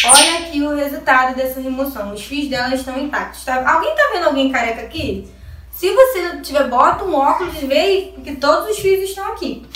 [0.04, 2.14] olha aqui o resultado dessa remoção.
[2.14, 3.44] Os fios dela estão intactos.
[3.44, 3.68] Tá?
[3.68, 5.28] Alguém tá vendo alguém careca aqui?
[5.72, 9.66] Se você tiver, bota um óculos e vê que todos os fios estão aqui.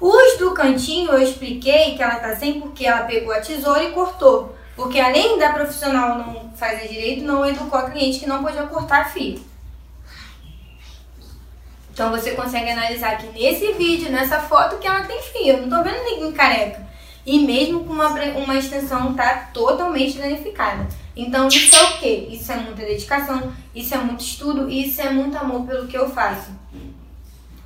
[0.00, 3.92] Os do cantinho eu expliquei que ela tá sem porque ela pegou a tesoura e
[3.92, 4.52] cortou.
[4.74, 9.12] Porque além da profissional não fazer direito, não educou a cliente que não podia cortar
[9.12, 9.46] fio.
[11.98, 15.66] Então você consegue analisar aqui nesse vídeo, nessa foto, que ela tem fio.
[15.66, 16.86] Não tô vendo ninguém careca.
[17.26, 20.86] E mesmo com uma, uma extensão tá totalmente danificada.
[21.16, 22.28] Então isso é o quê?
[22.30, 26.08] Isso é muita dedicação, isso é muito estudo, isso é muito amor pelo que eu
[26.08, 26.52] faço.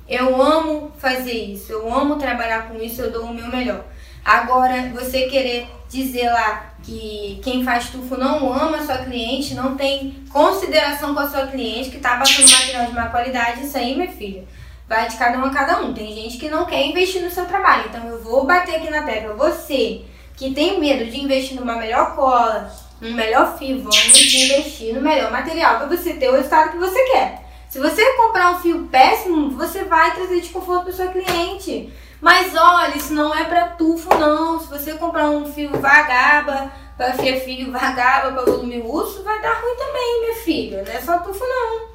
[0.09, 3.85] Eu amo fazer isso, eu amo trabalhar com isso, eu dou o meu melhor.
[4.23, 9.75] Agora, você querer dizer lá que quem faz tufo não ama a sua cliente, não
[9.75, 13.95] tem consideração com a sua cliente, que está passando material de má qualidade, isso aí,
[13.95, 14.43] minha filha,
[14.87, 15.93] vai de cada um a cada um.
[15.93, 19.03] Tem gente que não quer investir no seu trabalho, então eu vou bater aqui na
[19.03, 19.33] tecla.
[19.35, 20.01] Você
[20.35, 22.71] que tem medo de investir numa melhor cola,
[23.01, 27.03] um melhor fio, vamos investir no melhor material para você ter o resultado que você
[27.11, 27.43] quer.
[27.69, 31.91] Se você comprar um fio péssimo, você vai trazer desconforto para sua cliente.
[32.23, 34.57] Mas olha, isso não é para tufo não.
[34.57, 39.59] Se você comprar um fio vagaba, para fio fio vagaba, para volume urso, vai dar
[39.59, 40.83] ruim também, minha filha.
[40.83, 41.89] Não é só tufo não.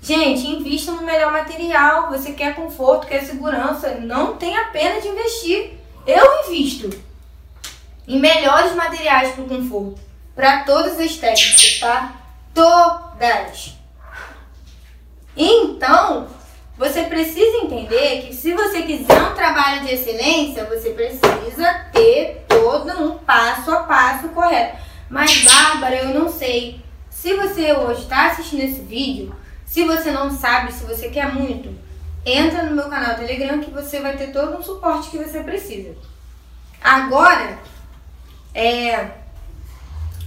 [0.00, 2.08] Gente, invista no melhor material.
[2.08, 3.96] Você quer conforto, quer segurança.
[3.96, 5.74] Não tem a pena de investir.
[6.06, 6.88] Eu invisto
[8.08, 10.00] em melhores materiais para o conforto.
[10.34, 12.16] Para todas as técnicas, tá?
[12.54, 13.74] Todas.
[15.36, 16.26] Então,
[16.78, 22.90] você precisa entender que se você quiser um trabalho de excelência, você precisa ter todo
[23.02, 24.78] um passo a passo correto.
[25.08, 26.80] Mas, Bárbara, eu não sei.
[27.08, 31.74] Se você hoje está assistindo esse vídeo, se você não sabe, se você quer muito,
[32.24, 35.94] entra no meu canal Telegram que você vai ter todo um suporte que você precisa.
[36.82, 37.58] Agora,
[38.54, 39.10] é,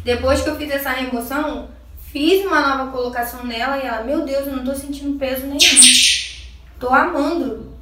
[0.03, 1.69] depois que eu fiz essa remoção,
[2.11, 6.18] fiz uma nova colocação nela e ela, meu Deus, eu não tô sentindo peso nenhum.
[6.79, 7.73] Tô amando.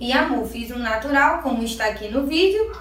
[0.00, 2.72] E amor, fiz um natural, como está aqui no vídeo,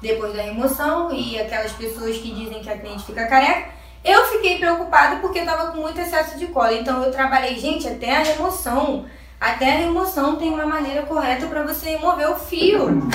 [0.00, 3.70] depois da remoção, e aquelas pessoas que dizem que a cliente fica careca.
[4.04, 6.74] Eu fiquei preocupada porque eu tava com muito excesso de cola.
[6.74, 9.06] Então eu trabalhei, gente, até a remoção.
[9.40, 13.08] Até a remoção tem uma maneira correta para você remover o fio.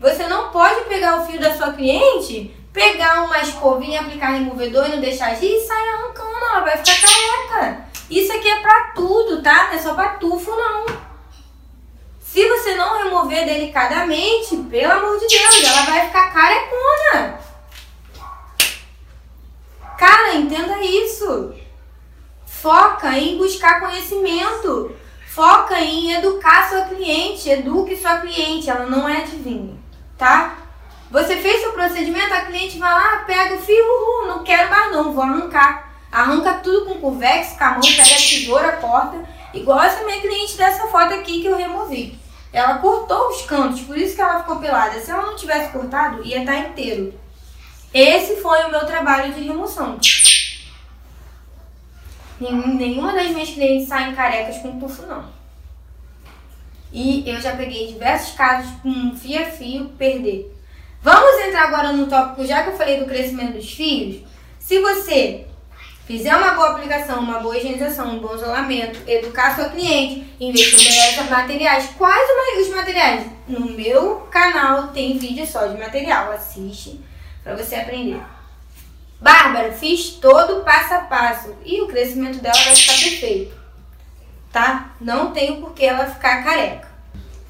[0.00, 4.90] Você não pode pegar o fio da sua cliente, pegar uma escovinha, aplicar removedor e
[4.90, 6.36] não deixar agir e sair arrancando.
[6.36, 7.86] Ela vai ficar careca.
[8.10, 9.68] Isso aqui é pra tudo, tá?
[9.68, 10.84] Não é só pra tufo, não.
[12.20, 17.40] Se você não remover delicadamente, pelo amor de Deus, ela vai ficar carecona.
[19.96, 21.54] Cara, entenda isso.
[22.44, 24.94] Foca em buscar conhecimento.
[25.28, 27.48] Foca em educar sua cliente.
[27.48, 28.68] Eduque sua cliente.
[28.68, 29.78] Ela não é adivinha,
[30.18, 30.65] tá?
[31.10, 35.12] Você fez seu procedimento, a cliente vai lá, pega o fio, não quero mais não,
[35.12, 35.94] vou arrancar.
[36.10, 39.24] Arranca tudo com convex, com a mão, pega a tesoura, corta.
[39.54, 42.18] Igual essa minha cliente dessa foto aqui que eu removi.
[42.52, 44.98] Ela cortou os cantos, por isso que ela ficou pelada.
[45.00, 47.14] Se ela não tivesse cortado, ia estar inteiro.
[47.92, 49.98] Esse foi o meu trabalho de remoção.
[52.40, 55.24] Nenhuma das minhas clientes saem carecas com tufo, não.
[56.92, 60.55] E eu já peguei diversos casos com fio a fio perder.
[61.06, 64.24] Vamos entrar agora no tópico, já que eu falei do crescimento dos fios.
[64.58, 65.46] Se você
[66.04, 71.30] fizer uma boa aplicação, uma boa higienização, um bom isolamento, educar sua cliente, investir em
[71.30, 71.90] materiais.
[71.96, 72.28] Quais
[72.58, 73.24] os materiais?
[73.46, 77.00] No meu canal tem vídeo só de material, assiste
[77.44, 78.20] para você aprender.
[79.20, 83.54] Bárbara, fiz todo passo a passo e o crescimento dela vai ficar perfeito,
[84.52, 84.90] tá?
[85.00, 86.85] Não tem por que ela ficar careca.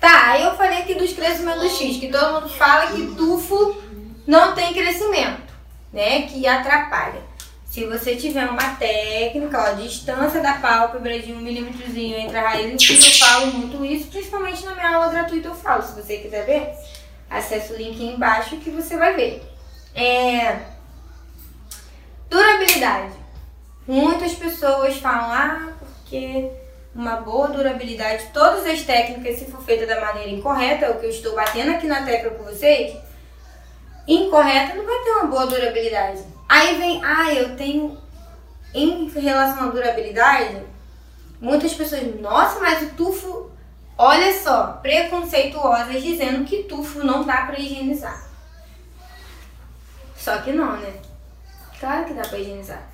[0.07, 3.82] Tá, eu falei aqui dos crescimentos X, que todo mundo fala que tufo
[4.24, 5.52] não tem crescimento,
[5.92, 6.22] né?
[6.28, 7.20] Que atrapalha.
[7.64, 12.80] Se você tiver uma técnica, ó, distância da pálpebra de um milímetrozinho entre a raiz
[12.80, 15.82] e o eu falo muito isso, principalmente na minha aula gratuita eu falo.
[15.82, 16.72] Se você quiser ver,
[17.28, 19.42] acesse o link embaixo que você vai ver.
[19.92, 20.61] É...
[22.30, 23.12] Durabilidade.
[23.88, 26.48] Muitas pessoas falam, ah, porque
[26.97, 31.05] uma boa durabilidade, todas as técnicas, se for feita da maneira incorreta, é o que
[31.05, 32.97] eu estou batendo aqui na tecla com vocês,
[34.09, 36.22] incorreta não vai ter uma boa durabilidade.
[36.49, 38.01] Aí vem, ah, eu tenho
[38.72, 40.62] em relação à durabilidade,
[41.38, 43.51] muitas pessoas, nossa, mas o tufo,
[43.99, 48.24] olha só, preconceituosas dizendo que tufo não dá para higienizar.
[50.16, 50.94] Só que não, né?
[51.78, 52.86] Claro que dá para higienizar.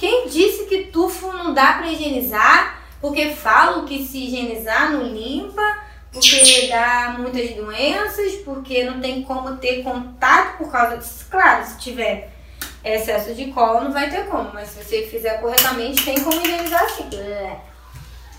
[0.00, 2.80] Quem disse que tufo não dá para higienizar?
[3.02, 5.62] Porque falam que se higienizar não limpa
[6.10, 11.26] porque dá muitas doenças, porque não tem como ter contato por causa disso.
[11.30, 12.32] Claro, se tiver
[12.82, 16.88] excesso de cola, não vai ter como, mas se você fizer corretamente, tem como higienizar
[16.88, 17.10] sim.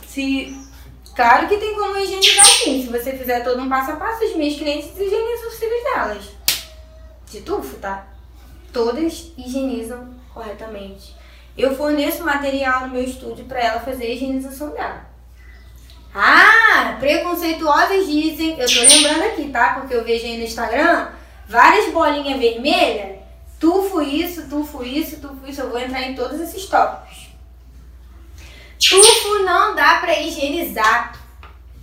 [0.07, 0.68] Se,
[1.16, 2.82] claro que tem como higienizar sim.
[2.82, 6.24] Se você fizer todo um passo a passo, as minhas clientes higienizam os cílios delas.
[7.30, 8.07] de tufo, tá?
[8.74, 11.20] Todas higienizam corretamente.
[11.62, 15.05] Eu forneço material no meu estúdio para ela fazer a higienização dela.
[16.14, 19.76] Ah, preconceituosas dizem, eu tô lembrando aqui, tá?
[19.76, 21.09] Porque eu vejo aí no Instagram
[21.47, 23.20] várias bolinhas vermelhas.
[23.59, 25.62] Tufo isso, tufo isso, tufo isso.
[25.62, 27.30] Eu vou entrar em todos esses tópicos.
[28.80, 31.14] Tufo não dá para higienizar.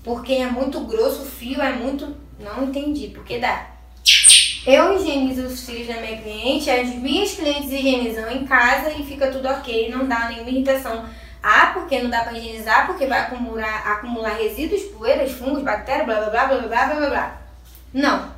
[0.03, 2.17] Porque é muito grosso, o fio é muito.
[2.41, 3.78] Não entendi, porque dá.
[4.67, 9.31] Eu higienizo os fios da minha cliente, as minhas clientes higienizam em casa e fica
[9.31, 11.09] tudo ok, não dá nenhuma irritação.
[11.43, 16.17] Ah, porque não dá para higienizar, porque vai acumular, acumular resíduos, poeiras, fungos, bactérias, blá
[16.17, 17.43] blá blá blá blá blá blá blá.
[17.95, 18.33] Não.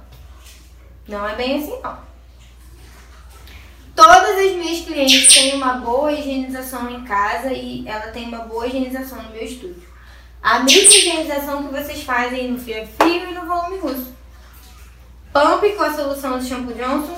[1.08, 1.98] Não é bem assim não.
[3.96, 8.66] Todas as minhas clientes têm uma boa higienização em casa e ela tem uma boa
[8.66, 9.82] higienização no meu estúdio.
[10.42, 14.19] A mesma higienização que vocês fazem no fio a fio e no volume russo.
[15.32, 17.16] Pump com a solução do shampoo Johnson.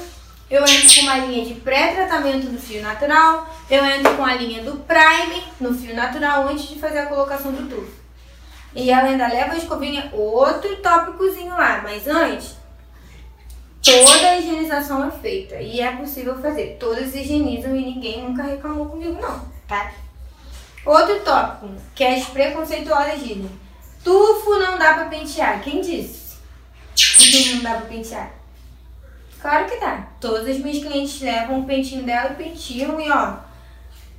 [0.51, 3.49] Eu entro com uma linha de pré-tratamento no fio natural.
[3.71, 7.53] Eu entro com a linha do primer no fio natural antes de fazer a colocação
[7.53, 8.03] do tufo.
[8.75, 11.81] E ela ainda leva escovinha, outro tópicozinho lá.
[11.83, 12.55] Mas antes,
[13.83, 15.57] toda a higienização é feita.
[15.57, 16.77] E é possível fazer.
[16.79, 19.91] Todas higienizam e ninguém nunca reclamou comigo não, tá?
[20.85, 23.51] Outro tópico, que as preconceituosas dizem.
[24.05, 25.63] Tufo não dá pra pentear.
[25.63, 26.22] Quem disse?
[26.95, 28.33] Que não dá pra pentear?
[29.41, 30.07] Claro que dá.
[30.21, 33.37] Todas as minhas clientes levam o pentinho dela e penteam e ó.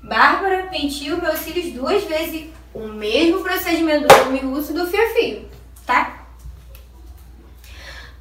[0.01, 5.09] Bárbara penteou meus cílios duas vezes o mesmo procedimento do volume russo do fio a
[5.13, 5.49] fio,
[5.85, 6.25] tá?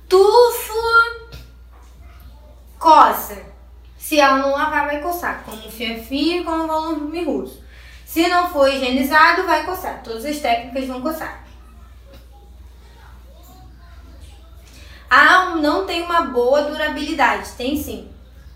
[0.09, 0.73] Tufo
[2.79, 3.43] coça.
[3.97, 7.63] Se ela não lavar, vai coçar, como fio a fio e como volume russo.
[8.05, 10.03] Se não for higienizado, vai coçar.
[10.03, 11.42] Todas as técnicas vão coçar.
[15.15, 17.51] Ah, não tem uma boa durabilidade.
[17.51, 18.09] Tem sim.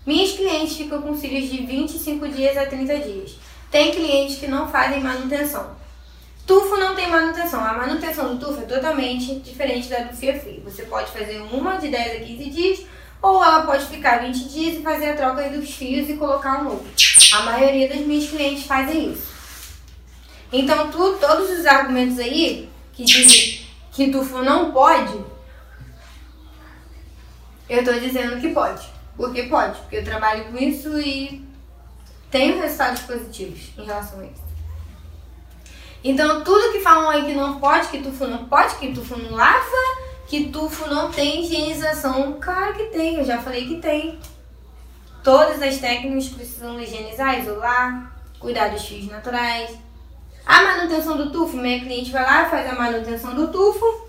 [0.03, 3.35] Minhas clientes ficam com cílios de 25 dias a 30 dias.
[3.69, 5.69] Tem clientes que não fazem manutenção.
[6.47, 7.63] Tufo não tem manutenção.
[7.63, 10.63] A manutenção do tufo é totalmente diferente da do fio a fio.
[10.63, 12.79] Você pode fazer uma de 10 a 15 dias
[13.21, 16.63] ou ela pode ficar 20 dias e fazer a troca dos fios e colocar um
[16.63, 16.87] novo.
[17.33, 19.27] A maioria das minhas clientes fazem isso.
[20.51, 25.36] Então, tu, todos os argumentos aí que dizem que tufo não pode,
[27.69, 28.87] eu tô dizendo que pode.
[29.15, 31.45] Porque pode, porque eu trabalho com isso e
[32.29, 34.47] tenho resultados positivos em relação a isso.
[36.03, 39.35] Então, tudo que falam aí que não pode, que tufo não pode, que tufo não
[39.35, 44.19] lava, que tufo não tem higienização, claro que tem, eu já falei que tem.
[45.23, 49.75] Todas as técnicas precisam higienizar, isolar, cuidar dos fios naturais.
[50.45, 54.06] A manutenção do tufo, minha cliente vai lá, faz a manutenção do tufo,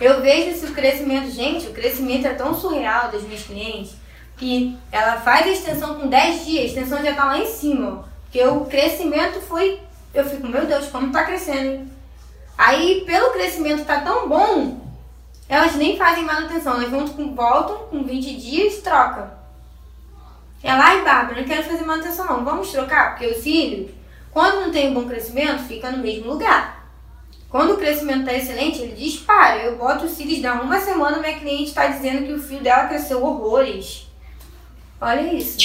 [0.00, 3.92] eu vejo esse crescimento, gente, o crescimento é tão surreal das minhas clientes
[4.36, 8.08] que ela faz a extensão com 10 dias, a extensão já tá lá em cima.
[8.24, 9.80] Porque o crescimento foi.
[10.14, 11.88] Eu fico, meu Deus, como tá crescendo?
[12.56, 14.80] Aí, pelo crescimento tá tão bom,
[15.48, 19.30] elas nem fazem manutenção, elas vão com, voltam com 20 dias e trocam.
[20.62, 23.94] Ela, ai, Bárbara, não quero fazer manutenção não, vamos trocar, porque o cílio,
[24.30, 26.77] quando não tem um bom crescimento, fica no mesmo lugar.
[27.48, 29.62] Quando o crescimento está excelente, ele dispara.
[29.62, 32.88] Eu boto os cílios dá uma semana, minha cliente está dizendo que o fio dela
[32.88, 34.06] cresceu horrores.
[35.00, 35.56] Olha isso.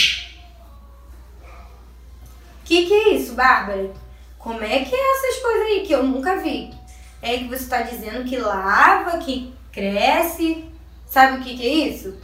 [2.64, 3.92] Que que é isso, Bárbara?
[4.40, 6.74] Como é que é essas coisas aí que eu nunca vi?
[7.22, 10.70] É que você está dizendo que lava, que cresce.
[11.06, 12.18] Sabe o que, que é isso?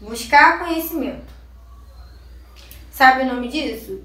[0.00, 1.32] Buscar conhecimento.
[2.90, 4.02] Sabe o nome disso?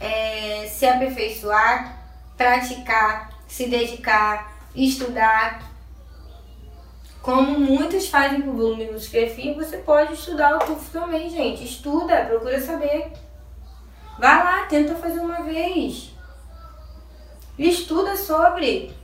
[0.00, 1.98] É se aperfeiçoar,
[2.36, 5.68] praticar, se dedicar, estudar.
[7.20, 11.64] Como muitos fazem o volume dos perfis, você pode estudar o curso também, gente.
[11.64, 13.12] Estuda, procura saber.
[14.18, 16.12] Vai lá, tenta fazer uma vez.
[17.58, 18.96] Estuda sobre.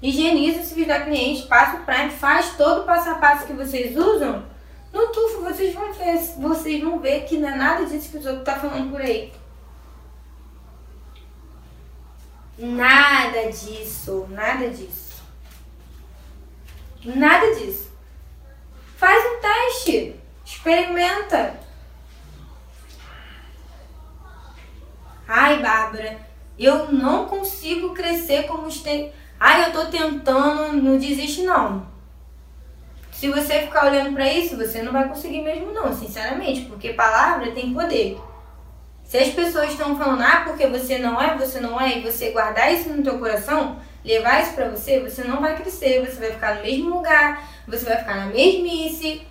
[0.00, 3.96] Higieniza se da cliente, passa o Prime, faz todo o passo a passo que vocês
[3.96, 4.44] usam.
[4.92, 8.26] No tufo vocês vão ver, vocês vão ver que não é nada disso que os
[8.26, 9.32] outros estão tá falando por aí.
[12.58, 15.22] Nada disso, nada disso.
[17.04, 17.92] Nada disso.
[18.96, 21.60] Faz um teste, experimenta.
[25.28, 26.18] Ai, Bárbara,
[26.58, 29.12] eu não consigo crescer como tem.
[29.38, 31.86] Ai, eu tô tentando, não desiste não.
[33.12, 37.50] Se você ficar olhando para isso, você não vai conseguir mesmo não, sinceramente, porque palavra
[37.52, 38.18] tem poder.
[39.06, 42.30] Se as pessoas estão falando, ah, porque você não é, você não é, e você
[42.30, 46.32] guardar isso no teu coração, levar isso pra você, você não vai crescer, você vai
[46.32, 49.22] ficar no mesmo lugar, você vai ficar na mesmice.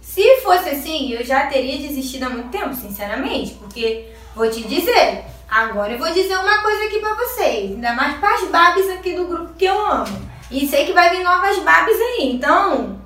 [0.00, 5.24] Se fosse assim, eu já teria desistido há muito tempo, sinceramente, porque vou te dizer,
[5.48, 9.26] agora eu vou dizer uma coisa aqui pra vocês, ainda mais pras babes aqui do
[9.26, 10.32] grupo que eu amo.
[10.50, 13.01] E sei que vai vir novas babes aí, então.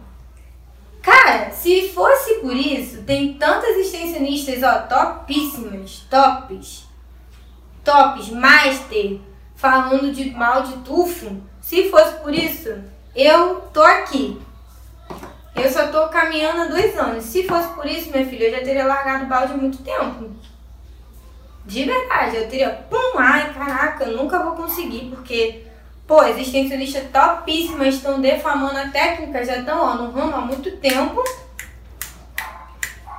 [1.06, 6.84] Cara, se fosse por isso, tem tantas extensionistas, ó, topíssimas, tops,
[7.84, 9.20] tops, master,
[9.54, 11.40] falando de mal de tufo.
[11.60, 12.76] Se fosse por isso,
[13.14, 14.42] eu tô aqui.
[15.54, 17.22] Eu só tô caminhando há dois anos.
[17.22, 20.28] Se fosse por isso, minha filha, eu já teria largado o balde há muito tempo.
[21.64, 25.65] De verdade, eu teria, pum, ai, caraca, eu nunca vou conseguir, porque,
[26.06, 30.76] pô, as extensionistas topíssimas estão defamando a técnica, já estão, ó, no ramo há muito
[30.76, 31.22] tempo.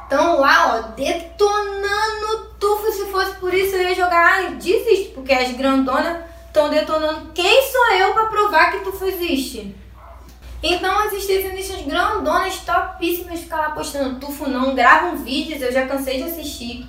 [0.04, 2.92] Estão lá, ó, detonando tufo.
[2.92, 7.32] Se fosse por isso, eu ia jogar, ai, desiste, porque as grandonas estão detonando.
[7.34, 9.76] Quem sou eu para provar que tufo existe?
[10.64, 16.18] Então as extensionistas grandonas, topíssimas, ficam lá postando tufo não, gravam vídeos, eu já cansei
[16.18, 16.88] de assistir,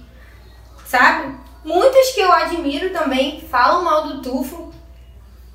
[0.86, 1.34] sabe?
[1.62, 4.67] Muitas que eu admiro também falam mal do tufo.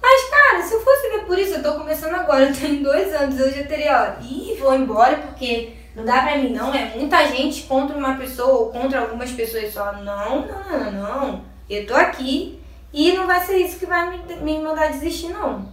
[0.04, 3.14] Mas, cara, se eu fosse ver por isso, eu tô começando agora, eu tenho dois
[3.16, 6.92] anos, eu já teria, ó, ih, vou embora porque não dá pra mim não, é
[6.94, 9.94] muita gente contra uma pessoa ou contra algumas pessoas só.
[9.94, 11.46] Não, não, não, não.
[11.70, 12.60] Eu tô aqui
[12.92, 15.72] e não vai ser isso que vai me, me mandar desistir, não.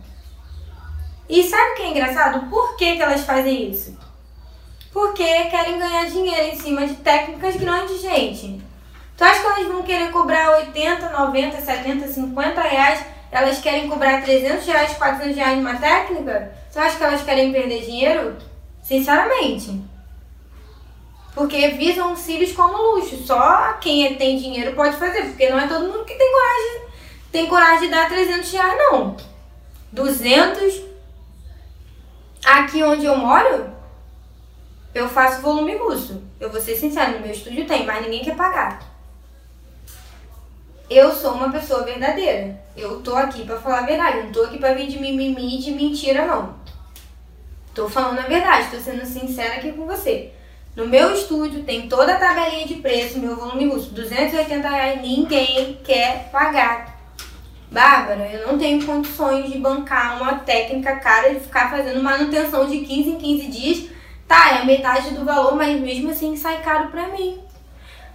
[1.29, 2.49] E sabe o que é engraçado?
[2.49, 3.99] Por que, que elas fazem isso?
[4.93, 8.61] Porque querem ganhar dinheiro em cima de técnicas grandes, gente.
[9.17, 13.05] Tu acha que elas vão querer cobrar 80, 90, 70, 50 reais?
[13.31, 16.53] Elas querem cobrar 300 reais, 400 reais numa técnica?
[16.73, 18.37] Tu acha que elas querem perder dinheiro?
[18.83, 19.81] Sinceramente.
[21.35, 23.17] Porque visam os cílios como luxo.
[23.25, 25.23] Só quem tem dinheiro pode fazer.
[25.27, 26.83] Porque não é todo mundo que tem coragem,
[27.31, 29.17] tem coragem de dar 300 reais, não.
[29.93, 30.91] 200,
[32.45, 33.71] Aqui onde eu moro,
[34.95, 36.23] eu faço volume russo.
[36.39, 38.81] Eu vou ser sincera, no meu estúdio tem, mas ninguém quer pagar.
[40.91, 42.61] Eu sou uma pessoa verdadeira.
[42.77, 44.25] Eu tô aqui para falar a verdade.
[44.25, 46.57] Não tô aqui para vir de mimimi de mentira, não.
[47.73, 50.33] Tô falando a verdade, tô sendo sincera aqui com você.
[50.75, 55.79] No meu estúdio tem toda a tabelinha de preço, meu volume russo, 280 reais, ninguém
[55.85, 56.99] quer pagar.
[57.71, 62.79] Bárbara, eu não tenho condições de bancar uma técnica cara de ficar fazendo manutenção de
[62.79, 63.91] 15 em 15 dias.
[64.27, 67.41] Tá, é a metade do valor, mas mesmo assim sai caro pra mim.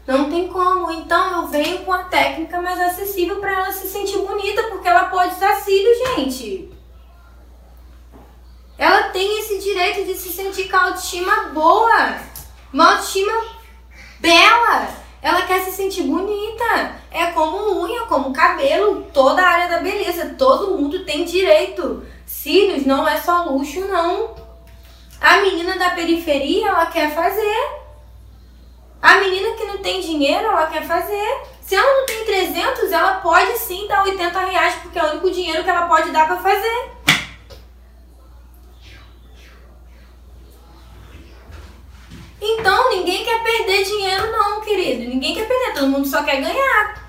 [0.07, 0.91] Não tem como.
[0.91, 5.05] Então eu venho com a técnica mais acessível para ela se sentir bonita, porque ela
[5.05, 6.71] pode usar cílios, gente.
[8.77, 12.17] Ela tem esse direito de se sentir com a autoestima boa,
[12.73, 13.33] uma autoestima
[14.19, 15.05] bela.
[15.21, 16.99] Ela quer se sentir bonita.
[17.09, 20.35] É como unha, como cabelo, toda a área da beleza.
[20.37, 22.05] Todo mundo tem direito.
[22.25, 24.35] Cílios não é só luxo, não.
[25.19, 27.84] A menina da periferia, ela quer fazer.
[29.05, 31.43] A menina que não tem dinheiro, ela quer fazer.
[31.61, 35.29] Se ela não tem 300, ela pode sim dar 80 reais, porque é o único
[35.29, 36.91] dinheiro que ela pode dar para fazer.
[42.41, 45.07] Então, ninguém quer perder dinheiro não, querido.
[45.07, 47.05] Ninguém quer perder, todo mundo só quer ganhar.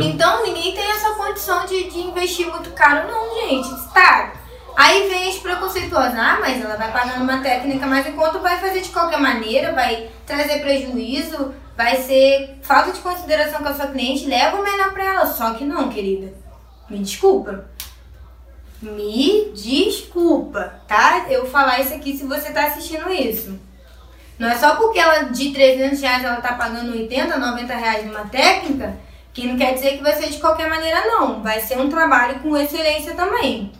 [0.00, 3.68] Então, ninguém tem essa condição de, de investir muito caro não, gente.
[3.94, 4.45] Tá.
[4.76, 6.14] Aí vem as preconceituosas.
[6.14, 10.10] Ah, mas ela vai pagando uma técnica, mas enquanto vai fazer de qualquer maneira, vai
[10.26, 15.04] trazer prejuízo, vai ser falta de consideração com a sua cliente, leva o melhor pra
[15.04, 15.26] ela.
[15.26, 16.34] Só que não, querida.
[16.90, 17.64] Me desculpa.
[18.82, 21.24] Me desculpa, tá?
[21.30, 23.58] Eu falar isso aqui se você tá assistindo isso.
[24.38, 28.26] Não é só porque ela de 300 reais ela tá pagando 80, 90 reais numa
[28.26, 28.94] técnica,
[29.32, 31.42] que não quer dizer que vai ser de qualquer maneira não.
[31.42, 33.72] Vai ser um trabalho com excelência também.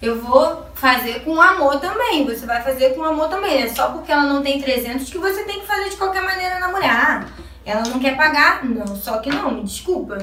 [0.00, 2.24] Eu vou fazer com amor também.
[2.26, 3.62] Você vai fazer com amor também.
[3.62, 6.58] É só porque ela não tem 300 que você tem que fazer de qualquer maneira
[6.58, 7.26] na mulher.
[7.64, 8.64] Ela não quer pagar?
[8.64, 10.18] Não, só que não, me desculpa.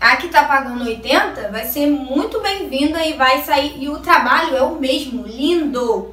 [0.00, 3.82] A que tá pagando 80 vai ser muito bem-vinda e vai sair.
[3.82, 6.12] E o trabalho é o mesmo, lindo.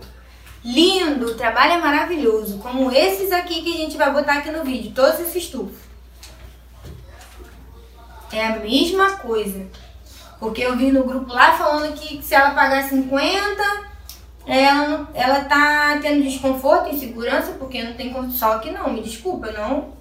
[0.64, 2.60] Lindo, o trabalho é maravilhoso.
[2.60, 5.80] Como esses aqui que a gente vai botar aqui no vídeo, todos esses tufos.
[8.32, 9.66] É a mesma coisa.
[10.40, 13.88] Porque eu vi no grupo lá falando que se ela pagar 50,
[14.46, 19.98] ela, ela tá tendo desconforto, insegurança, porque não tem só que não, me desculpa, não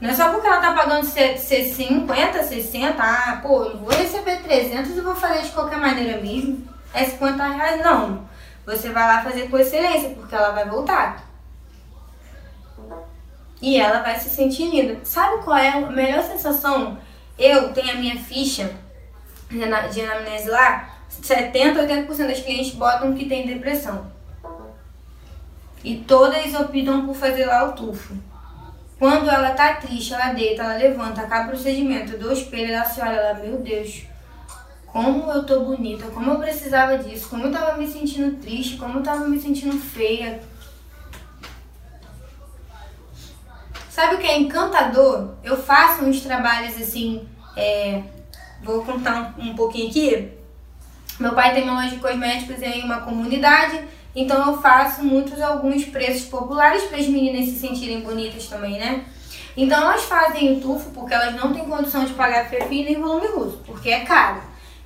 [0.00, 4.96] não é só porque ela tá pagando 50, 60, ah, pô, eu vou receber 300
[4.96, 6.68] e vou fazer de qualquer maneira mesmo.
[6.94, 8.28] É 50 reais, não.
[8.64, 11.24] Você vai lá fazer com excelência, porque ela vai voltar.
[13.60, 15.00] E ela vai se sentir linda.
[15.02, 16.96] Sabe qual é a melhor sensação?
[17.36, 18.70] Eu tenho a minha ficha
[19.50, 24.10] de anamnese lá, 70, 80% das clientes botam que tem depressão.
[25.82, 28.14] E todas optam por fazer lá o tufo.
[28.98, 33.00] Quando ela tá triste, ela deita, ela levanta, acaba o procedimento do espelho, ela se
[33.00, 34.02] olha, ela, meu Deus,
[34.86, 38.98] como eu tô bonita, como eu precisava disso, como eu tava me sentindo triste, como
[38.98, 40.40] eu tava me sentindo feia.
[43.88, 45.34] Sabe o que é encantador?
[45.44, 48.02] Eu faço uns trabalhos assim, é,
[48.62, 50.32] vou contar um, um pouquinho aqui.
[51.18, 53.84] Meu pai tem uma loja de cosméticos em uma comunidade
[54.18, 59.04] então eu faço muitos alguns preços populares para as meninas se sentirem bonitas também, né?
[59.56, 63.28] Então elas fazem o tufo porque elas não têm condição de pagar perfil nem volume
[63.28, 64.40] russo, porque é caro.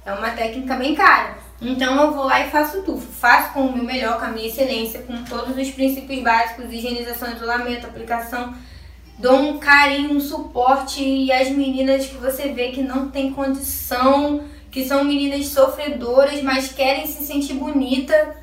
[0.04, 1.38] É uma técnica bem cara.
[1.62, 3.06] Então eu vou lá e faço o tufo.
[3.10, 7.32] Faço com o meu melhor, com a minha excelência, com todos os princípios básicos, higienização,
[7.32, 8.52] isolamento, aplicação.
[9.22, 14.42] Dou um carinho, um suporte e as meninas que você vê que não tem condição,
[14.68, 18.34] que são meninas sofredoras, mas querem se sentir bonita,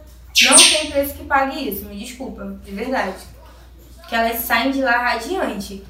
[0.42, 3.18] não tem preço que pague isso, me desculpa, de verdade.
[4.08, 5.84] Que elas saem de lá radiante,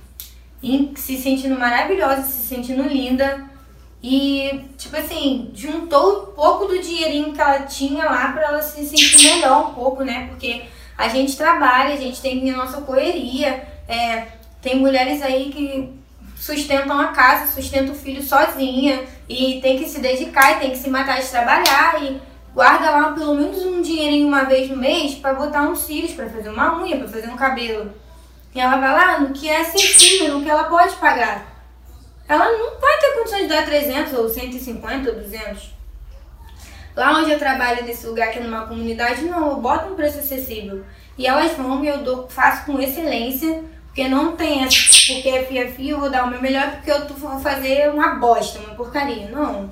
[0.96, 3.48] se sentindo maravilhosa, se sentindo linda.
[4.02, 8.84] E, tipo assim, juntou um pouco do dinheirinho que ela tinha lá para ela se
[8.88, 10.30] sentir melhor um pouco, né?
[10.30, 10.64] Porque
[10.98, 13.68] a gente trabalha, a gente tem a nossa correria.
[13.88, 16.00] É, tem mulheres aí que
[16.36, 20.78] sustentam a casa, sustentam o filho sozinha e tem que se dedicar e tem que
[20.78, 22.02] se matar de trabalhar.
[22.04, 22.20] E
[22.54, 26.30] guarda lá pelo menos um dinheirinho uma vez no mês para botar uns cílios, para
[26.30, 27.92] fazer uma unha, para fazer um cabelo.
[28.54, 31.46] E ela vai lá no que é acessível, no que ela pode pagar.
[32.28, 35.74] Ela não vai ter condições de dar 300 ou 150 ou 200.
[36.96, 40.20] Lá onde eu trabalho nesse lugar que é numa comunidade, não, eu boto um preço
[40.20, 40.84] acessível.
[41.18, 43.64] E elas vão e eu dou, faço com excelência,
[44.00, 44.78] porque não tem essa,
[45.14, 48.16] porque é fia fia, eu vou dar o meu melhor porque eu vou fazer uma
[48.16, 49.28] bosta, uma porcaria.
[49.30, 49.70] Não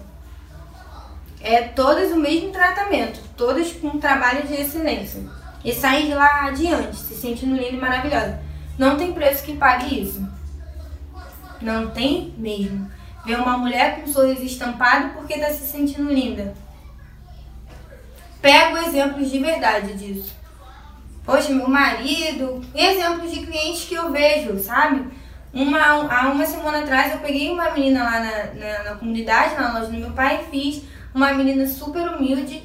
[1.40, 5.22] é todas o mesmo tratamento, todas com um trabalho de excelência.
[5.64, 8.42] E saem de lá adiante, se sentindo linda e maravilhosa.
[8.78, 10.28] Não tem preço que pague isso.
[11.62, 12.92] Não tem mesmo.
[13.26, 16.54] Ver uma mulher com um sorriso estampado porque está se sentindo linda.
[18.42, 20.37] Pego exemplos de verdade disso.
[21.28, 25.06] Poxa, meu marido, exemplos de clientes que eu vejo, sabe?
[25.54, 29.74] Uma, há uma semana atrás eu peguei uma menina lá na, na, na comunidade, na
[29.74, 30.84] loja do meu pai, e fiz
[31.14, 32.64] uma menina super humilde,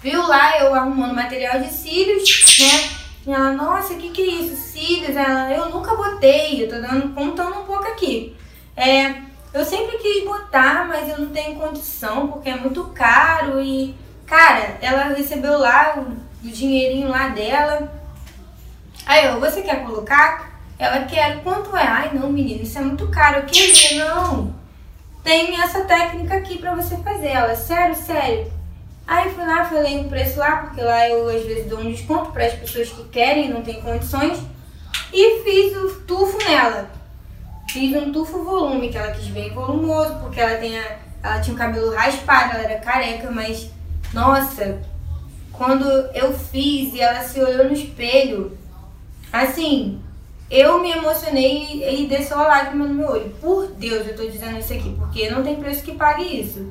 [0.00, 2.22] viu lá eu arrumando material de cílios,
[2.60, 2.88] né?
[3.26, 4.54] E ela, nossa, o que, que é isso?
[4.54, 5.16] Cílios?
[5.16, 8.36] Ela, eu nunca botei, eu tô dando, contando um pouco aqui.
[8.76, 9.12] É,
[9.52, 13.92] eu sempre quis botar, mas eu não tenho condição, porque é muito caro e,
[14.24, 18.03] cara, ela recebeu lá o, o dinheirinho lá dela.
[19.06, 20.52] Aí eu, você quer colocar?
[20.78, 21.86] Ela quer, quanto é?
[21.86, 23.38] Ai, não, menina, isso é muito caro.
[23.38, 24.64] Eu queria, não
[25.24, 27.28] tem essa técnica aqui pra você fazer.
[27.28, 28.52] Ela, sério, sério.
[29.06, 32.30] Aí fui lá, falei o preço lá, porque lá eu às vezes dou um desconto
[32.30, 34.38] para as pessoas que querem, não tem condições.
[35.12, 36.90] E fiz o tufo nela.
[37.70, 41.54] Fiz um tufo volume, que ela quis bem volumoso, porque ela, tem a, ela tinha
[41.54, 43.70] o cabelo raspado, ela era careca, mas
[44.12, 44.80] nossa,
[45.52, 48.56] quando eu fiz e ela se olhou no espelho,
[49.34, 50.00] assim,
[50.50, 53.34] eu me emocionei e desceu a lágrima no meu olho.
[53.40, 56.70] Por Deus, eu tô dizendo isso aqui, porque não tem preço que pague isso.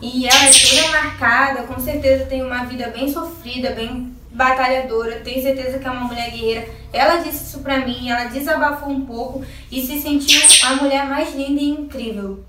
[0.00, 5.42] E ela é toda marcada, com certeza tem uma vida bem sofrida, bem batalhadora, tenho
[5.42, 6.68] certeza que é uma mulher guerreira.
[6.92, 11.34] Ela disse isso pra mim, ela desabafou um pouco e se sentiu a mulher mais
[11.34, 12.44] linda e incrível.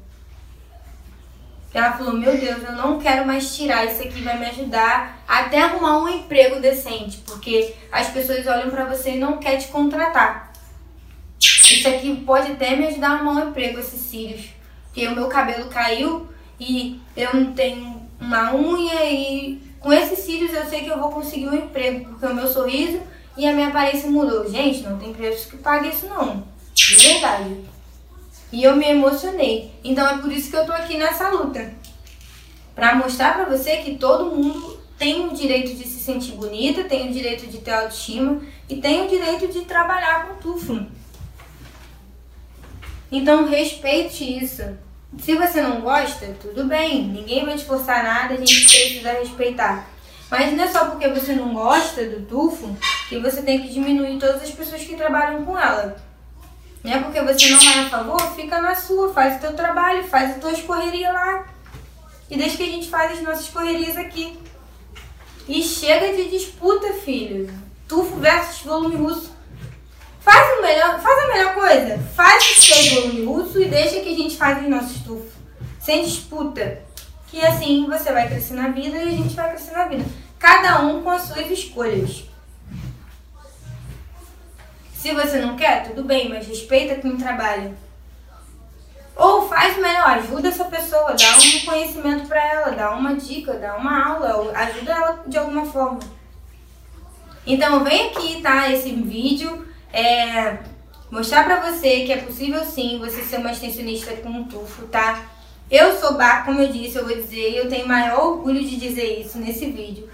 [1.76, 5.62] Ela falou: Meu Deus, eu não quero mais tirar, isso aqui vai me ajudar até
[5.62, 10.54] arrumar um emprego decente, porque as pessoas olham para você e não querem te contratar.
[11.38, 14.46] Isso aqui pode até me ajudar a arrumar um emprego, esses cílios.
[14.86, 20.54] Porque o meu cabelo caiu e eu não tenho uma unha e com esses cílios
[20.54, 23.02] eu sei que eu vou conseguir um emprego, porque o meu sorriso
[23.36, 24.50] e a minha aparência mudou.
[24.50, 26.48] Gente, não tem preço que pague isso não.
[26.74, 27.75] De verdade.
[28.52, 29.72] E eu me emocionei.
[29.84, 31.74] Então é por isso que eu tô aqui nessa luta.
[32.74, 37.10] Para mostrar para você que todo mundo tem o direito de se sentir bonita, tem
[37.10, 40.86] o direito de ter autoestima e tem o direito de trabalhar com tufo.
[43.12, 44.64] Então respeite isso.
[45.20, 49.88] Se você não gosta, tudo bem, ninguém vai te forçar nada, a gente precisa respeitar.
[50.30, 52.76] Mas não é só porque você não gosta do tufo
[53.08, 55.96] que você tem que diminuir todas as pessoas que trabalham com ela.
[56.86, 60.04] Não é porque você não é a favor, fica na sua, faz o teu trabalho,
[60.04, 61.48] faz a tua escorreria lá.
[62.30, 64.38] E deixa que a gente faz as nossas correrias aqui.
[65.48, 67.52] E chega de disputa, filho.
[67.88, 69.34] Tufo versus volume russo.
[70.20, 71.98] Faz, o melhor, faz a melhor coisa.
[72.16, 75.34] Faz o seu volume russo e deixa que a gente faz os nossos tufos.
[75.80, 76.84] Sem disputa.
[77.30, 80.06] que assim você vai crescer na vida e a gente vai crescer na vida.
[80.38, 82.26] Cada um com as suas escolhas.
[85.06, 87.76] Se você não quer, tudo bem, mas respeita quem trabalha.
[89.16, 93.76] Ou faz melhor, ajuda essa pessoa, dá um conhecimento para ela, dá uma dica, dá
[93.76, 96.00] uma aula, ajuda ela de alguma forma.
[97.46, 98.68] Então vem aqui, tá?
[98.72, 100.58] Esse vídeo é
[101.12, 105.24] mostrar pra você que é possível sim você ser uma extensionista com um tufo, tá?
[105.70, 109.38] Eu sou, como eu disse, eu vou dizer, eu tenho maior orgulho de dizer isso
[109.38, 110.10] nesse vídeo.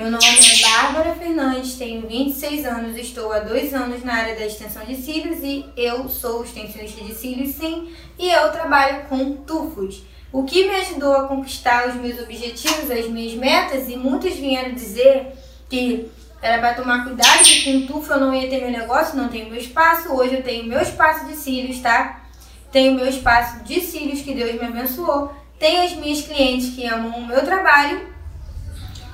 [0.00, 4.46] Meu nome é Bárbara Fernandes, tenho 26 anos, estou há dois anos na área da
[4.46, 10.02] extensão de cílios e eu sou extensionista de cílios sim, e eu trabalho com tufos.
[10.32, 14.72] O que me ajudou a conquistar os meus objetivos, as minhas metas, e muitos vieram
[14.72, 15.34] dizer
[15.68, 16.10] que
[16.40, 19.50] era para tomar cuidado, que com tufo eu não ia ter meu negócio, não tenho
[19.50, 20.14] meu espaço.
[20.14, 22.24] Hoje eu tenho meu espaço de cílios, tá?
[22.72, 25.30] Tenho meu espaço de cílios que Deus me abençoou.
[25.58, 28.18] Tenho as minhas clientes que amam o meu trabalho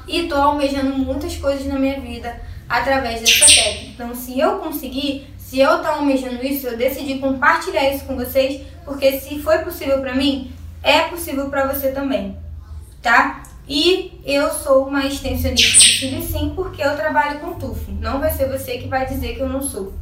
[0.07, 3.93] e tô almejando muitas coisas na minha vida através dessa técnica.
[3.93, 8.63] Então, se eu conseguir, se eu tô almejando isso, eu decidi compartilhar isso com vocês,
[8.85, 10.53] porque se foi possível para mim,
[10.83, 12.37] é possível para você também,
[13.03, 13.43] tá?
[13.69, 17.91] E eu sou uma extensionista de cílios sim, porque eu trabalho com tufo.
[18.01, 19.93] Não vai ser você que vai dizer que eu não sou.